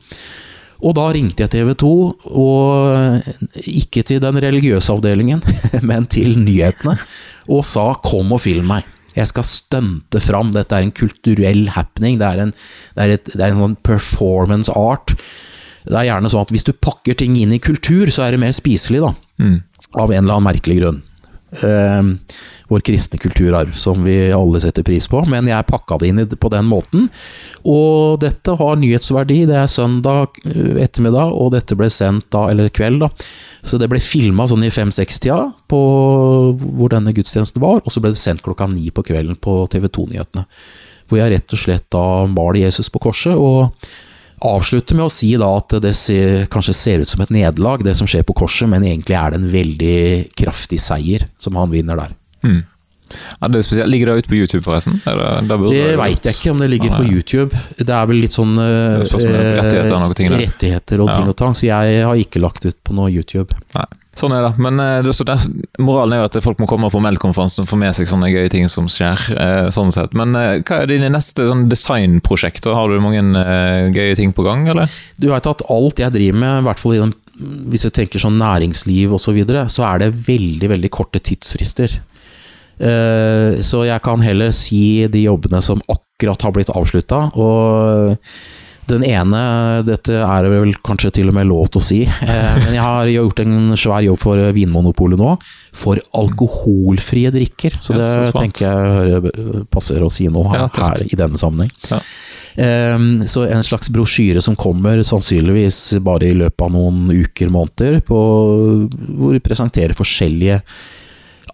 Og 0.85 0.93
da 0.99 1.07
ringte 1.15 1.45
jeg 1.45 1.53
TV 1.55 1.73
2, 1.81 1.93
og 2.37 3.63
ikke 3.65 4.05
til 4.07 4.21
den 4.21 4.41
religiøse 4.43 4.93
avdelingen, 4.93 5.41
men 5.89 6.09
til 6.11 6.37
nyhetene, 6.41 6.99
og 7.49 7.65
sa 7.65 7.95
'kom 7.95 8.33
og 8.33 8.43
film 8.45 8.73
meg'. 8.75 8.93
Jeg 9.17 9.31
skal 9.31 9.45
stunte 9.49 10.21
fram. 10.21 10.53
Dette 10.53 10.77
er 10.77 10.85
en 10.85 10.93
kulturell 10.93 11.71
happening. 11.73 12.19
Det 12.21 12.27
er 12.27 12.43
en, 12.43 12.53
det 12.97 13.03
er 13.05 13.13
et, 13.15 13.31
det 13.33 13.41
er 13.41 13.55
en 13.55 13.63
sånn 13.63 13.77
performance 13.81 14.73
art. 14.77 15.15
Det 15.87 15.97
er 15.97 16.11
gjerne 16.11 16.29
sånn 16.29 16.45
at 16.45 16.53
hvis 16.53 16.67
du 16.69 16.75
pakker 16.77 17.17
ting 17.17 17.37
inn 17.41 17.55
i 17.57 17.63
kultur, 17.63 18.11
så 18.13 18.27
er 18.27 18.37
det 18.37 18.43
mer 18.43 18.53
spiselig, 18.53 19.01
da. 19.01 19.15
Av 19.97 20.13
en 20.13 20.21
eller 20.21 20.37
annen 20.37 20.51
merkelig 20.51 20.81
grunn. 20.83 21.01
Eh, 21.63 22.03
vår 22.69 22.81
kristne 22.81 23.19
kulturarv, 23.19 23.73
som 23.73 24.05
vi 24.05 24.33
alle 24.33 24.61
setter 24.61 24.83
pris 24.83 25.07
på. 25.09 25.21
Men 25.31 25.47
jeg 25.47 25.69
pakka 25.69 26.01
det 26.03 26.11
inn 26.11 26.23
på 26.27 26.51
den 26.51 26.67
måten. 26.67 27.07
Og 27.63 28.19
dette 28.23 28.57
har 28.59 28.81
nyhetsverdi. 28.81 29.45
Det 29.47 29.59
er 29.61 29.71
søndag 29.71 30.41
eh, 30.45 30.81
ettermiddag, 30.83 31.31
og 31.31 31.53
dette 31.55 31.79
ble 31.79 31.91
sendt 31.93 32.29
da, 32.35 32.49
eller 32.51 32.73
kveld, 32.75 33.05
da. 33.05 33.11
Så 33.67 33.79
det 33.83 33.89
ble 33.91 34.01
filma 34.03 34.49
sånn 34.51 34.67
i 34.67 34.73
fem-seks-tida 34.75 35.39
på 35.71 35.79
hvor 36.59 36.91
denne 36.93 37.15
gudstjenesten 37.15 37.63
var, 37.63 37.81
og 37.83 37.95
så 37.95 38.03
ble 38.03 38.13
det 38.15 38.21
sendt 38.21 38.45
klokka 38.47 38.69
ni 38.71 38.91
på 38.95 39.07
kvelden 39.07 39.39
på 39.43 39.63
TV 39.71 39.89
2-nyhetene. 39.91 40.47
Hvor 41.07 41.21
jeg 41.21 41.33
rett 41.33 41.55
og 41.55 41.63
slett 41.63 41.87
da 41.95 42.05
maler 42.31 42.65
Jesus 42.65 42.91
på 42.91 43.03
korset, 43.03 43.35
og 43.39 43.71
avslutter 44.45 44.97
med 44.99 45.07
å 45.07 45.13
si 45.13 45.33
da 45.41 45.49
at 45.57 45.77
det 45.83 45.95
ser, 45.97 46.47
kanskje 46.53 46.75
ser 46.77 47.05
ut 47.05 47.09
som 47.09 47.23
et 47.25 47.33
nederlag, 47.35 47.85
det 47.85 47.97
som 47.97 48.09
skjer 48.11 48.25
på 48.27 48.37
korset, 48.37 48.69
men 48.69 48.85
egentlig 48.85 49.17
er 49.17 49.33
det 49.33 49.41
en 49.41 49.51
veldig 49.53 49.99
kraftig 50.37 50.81
seier 50.83 51.29
som 51.41 51.57
han 51.57 51.71
vinner 51.73 51.97
der. 51.97 52.17
Ja, 53.41 53.49
det 53.49 53.63
er. 53.63 53.87
Ligger 53.87 54.11
det 54.11 54.25
ute 54.25 54.29
på 54.33 54.35
YouTube, 54.37 54.63
forresten? 54.67 54.99
Burde 55.05 55.71
Det 55.71 55.93
jo- 55.93 55.99
veit 56.01 56.25
jeg 56.27 56.35
ikke 56.35 56.51
om 56.51 56.59
det 56.59 56.71
ligger 56.71 56.93
ah, 56.93 56.97
på 56.99 57.05
YouTube. 57.07 57.61
Det 57.79 57.89
er 57.95 58.07
vel 58.07 58.17
litt 58.21 58.35
sånn 58.35 58.57
eh, 58.59 58.99
Det 59.03 59.23
er 59.23 59.63
rettigheter 59.63 60.03
og 60.03 60.17
ting 60.19 60.31
der. 60.31 60.43
rettigheter 60.43 61.01
og 61.05 61.13
ting 61.15 61.29
og 61.31 61.37
tang, 61.37 61.55
så 61.55 61.69
jeg 61.71 62.03
har 62.05 62.17
ikke 62.17 62.43
lagt 62.43 62.67
ut 62.67 62.77
på 62.85 62.97
noe 62.99 63.09
YouTube. 63.11 63.55
Nei. 63.77 63.87
Sånn 64.17 64.33
er 64.33 64.47
det. 64.47 64.53
Men 64.63 64.81
eh, 64.81 65.03
det, 65.05 65.13
det, 65.29 65.37
moralen 65.83 66.17
er 66.17 66.23
jo 66.23 66.29
at 66.31 66.39
folk 66.45 66.61
må 66.63 66.69
komme 66.71 66.89
på 66.93 67.03
Meld-konferansen 67.05 67.67
og 67.67 67.69
få 67.69 67.79
med 67.81 67.97
seg 67.97 68.09
sånne 68.09 68.31
gøye 68.33 68.49
ting 68.53 68.69
som 68.73 68.89
skjer. 68.91 69.27
Eh, 69.37 69.69
sånn 69.75 69.93
sett. 69.95 70.17
Men 70.17 70.33
eh, 70.39 70.63
hva 70.63 70.83
er 70.83 70.91
dine 70.91 71.13
neste 71.13 71.45
sånn, 71.49 71.67
designprosjekter? 71.73 72.73
Har 72.77 72.89
du 72.89 73.03
mange 73.05 73.23
eh, 73.43 73.93
gøye 73.93 74.17
ting 74.19 74.33
på 74.37 74.47
gang, 74.47 74.65
eller? 74.73 74.91
Du 75.21 75.29
veit 75.33 75.49
at 75.51 75.65
alt 75.73 76.01
jeg 76.01 76.17
driver 76.17 76.41
med, 76.43 76.63
i 76.63 76.69
hvert 76.71 76.83
fall 76.83 76.97
i 76.97 77.03
den, 77.05 77.15
hvis 77.69 77.85
jeg 77.85 77.97
tenker 78.01 78.23
sånn 78.23 78.41
næringsliv 78.41 79.13
osv., 79.13 79.27
så, 79.29 79.37
videre, 79.37 79.67
så 79.73 79.85
er 79.91 80.07
det 80.07 80.15
veldig, 80.25 80.73
veldig 80.73 80.93
korte 80.97 81.21
tidsfrister. 81.21 81.99
Eh, 82.77 83.61
så 83.65 83.85
jeg 83.89 84.05
kan 84.05 84.25
heller 84.25 84.53
si 84.57 85.05
de 85.13 85.27
jobbene 85.27 85.61
som 85.65 85.83
akkurat 85.93 86.45
har 86.45 86.57
blitt 86.57 86.73
avslutta. 86.73 87.27
Og 87.37 88.17
den 88.91 89.05
ene, 89.07 89.41
dette 89.87 90.21
er 90.23 90.47
det 90.47 90.53
vel 90.53 90.75
kanskje 90.87 91.11
til 91.19 91.31
og 91.31 91.37
med 91.39 91.49
lov 91.51 91.69
til 91.73 91.83
å 91.83 91.85
si, 91.85 91.99
eh, 92.31 92.57
men 92.63 92.73
jeg 92.75 92.83
har 92.85 93.11
gjort 93.13 93.43
en 93.45 93.77
svær 93.79 94.07
jobb 94.07 94.21
for 94.23 94.43
Vinmonopolet 94.57 95.21
nå. 95.21 95.35
For 95.77 96.01
alkoholfrie 96.17 97.33
drikker. 97.35 97.77
Så 97.85 97.93
Ja, 97.97 98.01
det 98.01 98.09
så 98.33 98.41
tenker 98.41 98.65
jeg 98.65 99.67
passer 99.73 100.03
å 100.07 100.11
si 100.13 100.29
noe 100.33 100.49
her, 100.55 100.67
ja, 100.67 100.89
her 100.89 101.05
i 101.05 101.19
denne 101.19 101.41
sammenheng. 101.41 101.73
Ja. 101.91 102.01
Eh, 102.57 102.99
Så 103.29 103.45
en 103.45 103.65
slags 103.67 103.91
brosjyre 103.93 104.41
som 104.45 104.57
kommer 104.57 105.03
sannsynligvis 105.05 105.99
bare 106.05 106.31
i 106.31 106.37
løpet 106.39 106.65
av 106.69 106.73
noen 106.73 107.11
uker, 107.13 107.53
måneder, 107.53 108.01
på, 108.07 108.21
hvor 108.89 109.37
vi 109.37 109.43
presenterer 109.45 109.97
forskjellige 109.99 110.63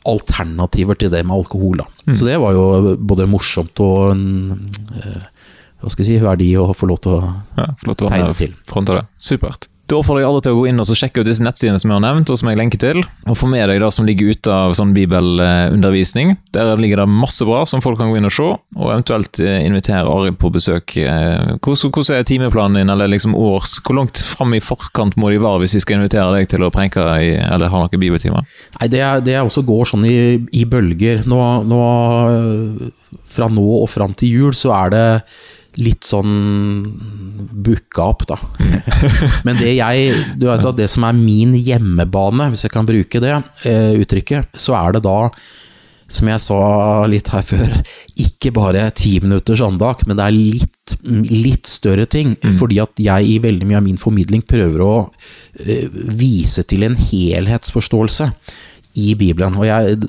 alternativer 0.08 0.98
til 0.98 1.12
det 1.12 1.22
med 1.26 1.36
alkohol. 1.36 1.82
Mm. 2.06 2.14
Så 2.14 2.26
det 2.26 2.38
var 2.42 2.56
jo 2.56 2.96
både 2.98 3.28
morsomt 3.30 3.82
og 3.82 4.12
en 4.14 4.24
eh, 4.98 5.28
hva 5.82 5.90
skal 5.90 6.04
jeg 6.06 6.14
si, 6.14 6.22
verdi 6.24 6.52
å 6.56 6.70
få 6.74 6.86
lov 6.90 7.02
til 7.04 7.18
å 7.18 7.20
Ja, 7.58 7.68
flott 7.82 8.06
å 8.06 8.08
Tegne 8.12 8.32
til. 8.38 8.54
Fronte 8.70 9.00
det. 9.00 9.04
Supert. 9.18 9.68
Da 9.90 9.96
oppfordrer 9.98 10.22
jeg 10.22 10.28
alle 10.30 10.40
til 10.40 10.54
å 10.54 10.56
gå 10.62 10.68
inn 10.70 10.78
og 10.80 10.86
så 10.88 10.94
sjekke 10.96 11.20
ut 11.20 11.26
disse 11.26 11.42
nettsidene 11.44 11.76
som 11.82 11.90
jeg 11.90 11.98
har 11.98 12.04
nevnt, 12.04 12.30
og 12.32 12.38
som 12.38 12.48
jeg 12.48 12.56
lenker 12.56 12.78
til. 12.80 13.00
Og 13.28 13.34
få 13.36 13.48
med 13.50 13.66
deg 13.68 13.80
det 13.82 13.88
som 13.92 14.06
ligger 14.08 14.30
ute 14.32 14.48
av 14.54 14.72
sånn 14.78 14.92
bibelundervisning. 14.96 16.36
Der 16.54 16.76
ligger 16.80 17.02
det 17.02 17.06
masse 17.10 17.44
bra 17.44 17.64
som 17.68 17.82
folk 17.84 17.98
kan 18.00 18.08
gå 18.12 18.16
inn 18.16 18.28
og 18.28 18.32
se, 18.32 18.46
og 18.78 18.86
eventuelt 18.92 19.40
eh, 19.42 19.58
invitere 19.66 20.06
Arild 20.08 20.38
på 20.40 20.50
besøk. 20.54 20.94
Eh, 21.02 21.58
Hvordan 21.58 21.92
hvordan 21.92 22.16
er 22.20 22.26
timeplanen 22.30 22.78
din, 22.80 22.92
eller 22.94 23.10
liksom 23.10 23.34
års 23.36 23.74
Hvor 23.84 23.98
langt 23.98 24.22
fram 24.24 24.54
i 24.56 24.62
forkant 24.64 25.16
må 25.20 25.28
de 25.34 25.40
være 25.42 25.64
hvis 25.64 25.76
de 25.76 25.82
skal 25.84 25.98
invitere 25.98 26.30
deg 26.38 26.48
til 26.54 26.64
å 26.64 26.70
prenke 26.72 27.02
i, 27.20 27.34
eller 27.42 27.68
ha 27.72 27.82
noen 27.84 28.00
bibeltimer? 28.02 28.46
Nei, 28.78 28.88
det, 28.92 29.02
er- 29.04 29.20
det 29.26 29.34
er 29.36 29.44
også 29.44 29.64
går 29.66 29.90
sånn 29.92 30.06
i, 30.08 30.16
i 30.56 30.64
bølger. 30.64 31.26
Nå, 31.28 31.42
nå, 31.68 31.82
øh, 32.30 32.92
fra 33.28 33.50
nå 33.52 33.66
og 33.82 33.90
fram 33.92 34.14
til 34.16 34.38
jul 34.38 34.56
så 34.56 34.72
er 34.78 34.94
det 34.94 35.06
litt 35.80 36.04
sånn 36.04 36.32
booka 37.64 38.04
opp, 38.12 38.26
da. 38.28 38.36
Men 39.46 39.56
det 39.58 39.72
jeg 39.76 40.14
Du 40.36 40.48
vet 40.50 40.64
at 40.68 40.78
det 40.78 40.88
som 40.92 41.06
er 41.08 41.16
min 41.16 41.54
hjemmebane, 41.56 42.50
hvis 42.52 42.66
jeg 42.66 42.74
kan 42.74 42.88
bruke 42.88 43.22
det 43.22 43.34
eh, 43.68 43.92
uttrykket, 44.02 44.52
så 44.60 44.76
er 44.78 44.96
det 44.96 45.04
da 45.06 45.18
som 46.12 46.28
jeg 46.28 46.42
sa 46.44 46.58
litt 47.08 47.30
her 47.32 47.44
før, 47.46 47.70
ikke 48.20 48.52
bare 48.52 48.84
ti 48.98 49.14
minutters 49.22 49.62
andakt, 49.64 50.04
men 50.04 50.18
det 50.18 50.26
er 50.26 50.34
litt, 50.36 50.96
litt 51.30 51.70
større 51.70 52.04
ting. 52.10 52.34
Fordi 52.58 52.82
at 52.82 53.00
jeg 53.00 53.30
i 53.30 53.38
veldig 53.40 53.68
mye 53.68 53.80
av 53.80 53.86
min 53.86 54.00
formidling 54.00 54.44
prøver 54.44 54.84
å 54.84 54.94
eh, 55.64 55.88
vise 55.92 56.66
til 56.68 56.84
en 56.84 56.98
helhetsforståelse 56.98 58.28
i 59.00 59.14
Bibelen. 59.16 59.56
Og 59.56 59.64
jeg, 59.68 60.02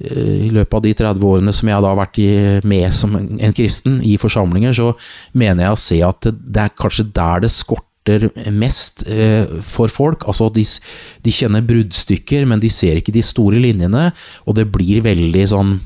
i 0.00 0.50
løpet 0.52 0.74
av 0.74 0.82
de 0.84 0.92
30 0.98 1.26
årene 1.28 1.52
som 1.54 1.70
jeg 1.70 1.82
da 1.84 1.90
har 1.92 1.98
vært 1.98 2.20
med 2.66 2.94
som 2.94 3.14
en 3.16 3.56
kristen 3.56 4.00
i 4.02 4.16
forsamlinger, 4.20 4.74
så 4.74 4.90
mener 5.38 5.68
jeg 5.68 5.76
å 5.76 5.82
se 5.84 5.98
at 6.06 6.20
det, 6.26 6.34
det 6.54 6.64
er 6.64 6.76
kanskje 6.78 7.06
der 7.14 7.44
det 7.44 7.52
skorter 7.54 8.28
mest 8.52 9.06
eh, 9.08 9.46
for 9.64 9.92
folk. 9.92 10.26
Altså 10.28 10.50
de, 10.52 10.66
de 11.24 11.34
kjenner 11.34 11.64
bruddstykker, 11.64 12.46
men 12.50 12.62
de 12.62 12.72
ser 12.72 13.00
ikke 13.00 13.14
de 13.14 13.22
store 13.24 13.62
linjene, 13.62 14.10
og 14.44 14.58
det 14.58 14.66
blir 14.74 15.04
veldig 15.06 15.46
sånn 15.54 15.76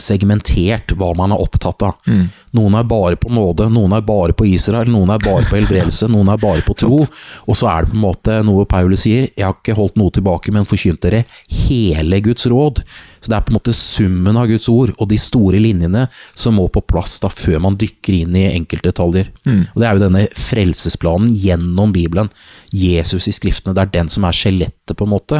segmentert 0.00 0.94
hva 0.96 1.10
man 1.16 1.34
er 1.34 1.42
opptatt 1.42 1.82
av. 1.84 2.10
Noen 2.56 2.74
er 2.78 2.84
bare 2.88 3.16
på 3.20 3.28
nåde, 3.32 3.68
noen 3.72 3.92
er 3.96 4.04
bare 4.06 4.32
på 4.36 4.46
Israel, 4.48 4.88
noen 4.92 5.10
er 5.12 5.22
bare 5.24 5.44
på 5.48 5.58
helbredelse, 5.58 6.08
noen 6.12 6.32
er 6.32 6.40
bare 6.40 6.64
på 6.64 6.76
tro. 6.80 7.00
Og 7.46 7.56
så 7.58 7.68
er 7.72 7.84
det 7.84 7.92
på 7.92 7.98
en 7.98 8.06
måte 8.06 8.38
noe 8.46 8.64
Paulus 8.68 9.04
sier, 9.06 9.28
jeg 9.36 9.44
har 9.44 9.56
ikke 9.56 9.76
holdt 9.76 9.98
noe 10.00 10.12
tilbake, 10.14 10.52
men 10.54 10.68
forkynt 10.68 11.02
dere 11.04 11.24
hele 11.66 12.20
Guds 12.24 12.46
råd. 12.48 12.82
Så 13.22 13.30
det 13.30 13.36
er 13.36 13.44
på 13.46 13.52
en 13.52 13.58
måte 13.60 13.74
summen 13.76 14.38
av 14.40 14.48
Guds 14.50 14.66
ord 14.72 14.90
og 14.96 15.06
de 15.12 15.18
store 15.20 15.60
linjene 15.62 16.08
som 16.34 16.56
må 16.58 16.66
på 16.72 16.82
plass 16.82 17.20
da 17.22 17.30
før 17.30 17.60
man 17.62 17.76
dykker 17.78 18.16
inn 18.16 18.34
i 18.34 18.48
enkeltdetaljer. 18.56 19.30
Og 19.74 19.78
det 19.78 19.86
er 19.86 19.94
jo 19.94 20.02
denne 20.02 20.24
frelsesplanen 20.34 21.30
gjennom 21.38 21.92
Bibelen. 21.94 22.32
Jesus 22.74 23.28
i 23.30 23.36
Skriftene, 23.36 23.76
det 23.76 23.84
er 23.84 23.94
den 24.00 24.10
som 24.10 24.26
er 24.26 24.34
skjelettet, 24.34 24.96
på 24.98 25.06
en 25.06 25.12
måte, 25.14 25.38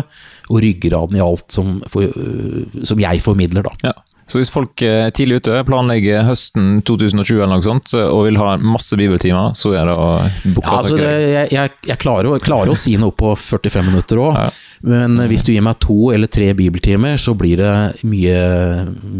og 0.48 0.62
ryggraden 0.62 1.18
i 1.18 1.20
alt 1.20 1.50
som, 1.52 1.82
øh, 1.98 2.84
som 2.88 3.00
jeg 3.02 3.20
formidler, 3.20 3.66
da. 3.66 3.90
Ja. 3.90 3.92
Så 4.32 4.40
hvis 4.40 4.48
folk 4.52 4.80
er 4.86 5.10
tidlig 5.12 5.42
ute, 5.42 5.58
planlegger 5.68 6.22
høsten 6.24 6.78
2020 6.88 7.36
eller 7.42 7.58
noe 7.58 7.64
sånt, 7.66 7.92
og 8.00 8.22
vil 8.24 8.38
ha 8.40 8.54
masse 8.64 8.96
bibeltimer, 8.96 9.52
så 9.58 9.74
er 9.76 9.90
det 9.90 9.96
å 10.00 10.06
booke 10.54 10.70
Ja, 10.70 10.78
altså 10.78 10.96
det, 10.96 11.10
jeg, 11.34 11.50
jeg, 11.52 11.72
jeg 11.90 12.00
klarer, 12.00 12.30
å, 12.32 12.38
klarer 12.40 12.72
å 12.72 12.78
si 12.78 12.94
noe 13.00 13.12
på 13.12 13.34
45 13.36 13.90
minutter 13.90 14.22
òg, 14.24 14.38
Ja. 14.40 14.48
men 14.88 15.20
hvis 15.28 15.44
du 15.44 15.52
gir 15.52 15.66
meg 15.66 15.76
to 15.84 15.98
eller 16.16 16.32
tre 16.32 16.48
bibeltimer, 16.56 17.20
så 17.20 17.36
blir 17.36 17.60
det 17.60 17.74
mye, 18.08 18.40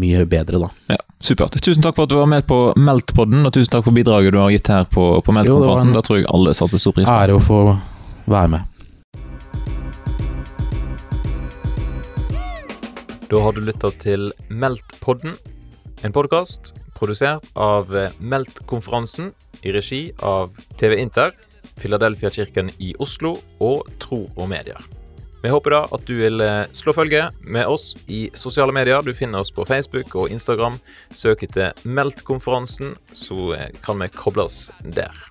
mye 0.01 0.25
bedre, 0.25 0.63
da. 0.65 0.71
Ja, 0.95 0.99
supert. 1.21 1.61
Tusen 1.61 1.85
takk 1.85 1.99
for 1.99 2.09
at 2.09 2.13
du 2.15 2.17
var 2.17 2.31
med 2.33 2.47
på 2.49 2.63
Meldt-podden, 2.73 3.45
og 3.45 3.53
tusen 3.53 3.77
takk 3.77 3.85
for 3.85 3.93
bidraget 3.93 4.33
du 4.33 4.41
har 4.41 4.49
gitt 4.55 4.73
her 4.73 4.89
på, 4.89 5.11
på 5.21 5.37
Da 5.43 6.01
tror 6.01 6.23
jeg 6.23 6.29
alle 6.33 6.57
satte 6.57 6.81
stor 6.81 6.97
pris 6.97 7.05
på. 7.05 7.13
det. 7.13 7.29
Ære 7.29 7.37
å 7.37 7.43
få 7.43 7.61
være 8.25 8.55
med. 8.55 8.72
Da 13.33 13.39
har 13.41 13.55
du 13.57 13.63
lytta 13.65 13.89
til 13.97 14.27
Meldt-podden, 14.53 15.31
en 16.05 16.13
podkast 16.13 16.75
produsert 16.93 17.47
av 17.57 17.89
Meldt-konferansen 18.21 19.31
i 19.65 19.73
regi 19.73 20.01
av 20.21 20.53
TV 20.77 20.99
Inter, 21.01 21.33
Filadelfia-kirken 21.81 22.69
i 22.77 22.91
Oslo 23.01 23.39
og 23.57 23.89
Tro 24.03 24.27
og 24.35 24.51
Medier. 24.51 24.77
Vi 25.41 25.49
håper 25.49 25.73
da 25.73 25.81
at 25.97 26.05
du 26.05 26.13
vil 26.19 26.45
eh, 26.45 26.69
slå 26.77 26.93
følge 26.93 27.23
med 27.41 27.65
oss 27.73 27.95
i 28.05 28.27
sosiale 28.37 28.75
medier. 28.75 29.01
Du 29.01 29.15
finner 29.17 29.41
oss 29.41 29.49
på 29.49 29.65
Facebook 29.65 30.13
og 30.13 30.29
Instagram. 30.29 30.77
Søk 31.09 31.47
etter 31.49 31.73
Meldt-konferansen, 31.89 32.93
så 33.17 33.55
eh, 33.57 33.71
kan 33.81 33.97
vi 33.97 34.13
kobles 34.13 34.67
der. 34.93 35.25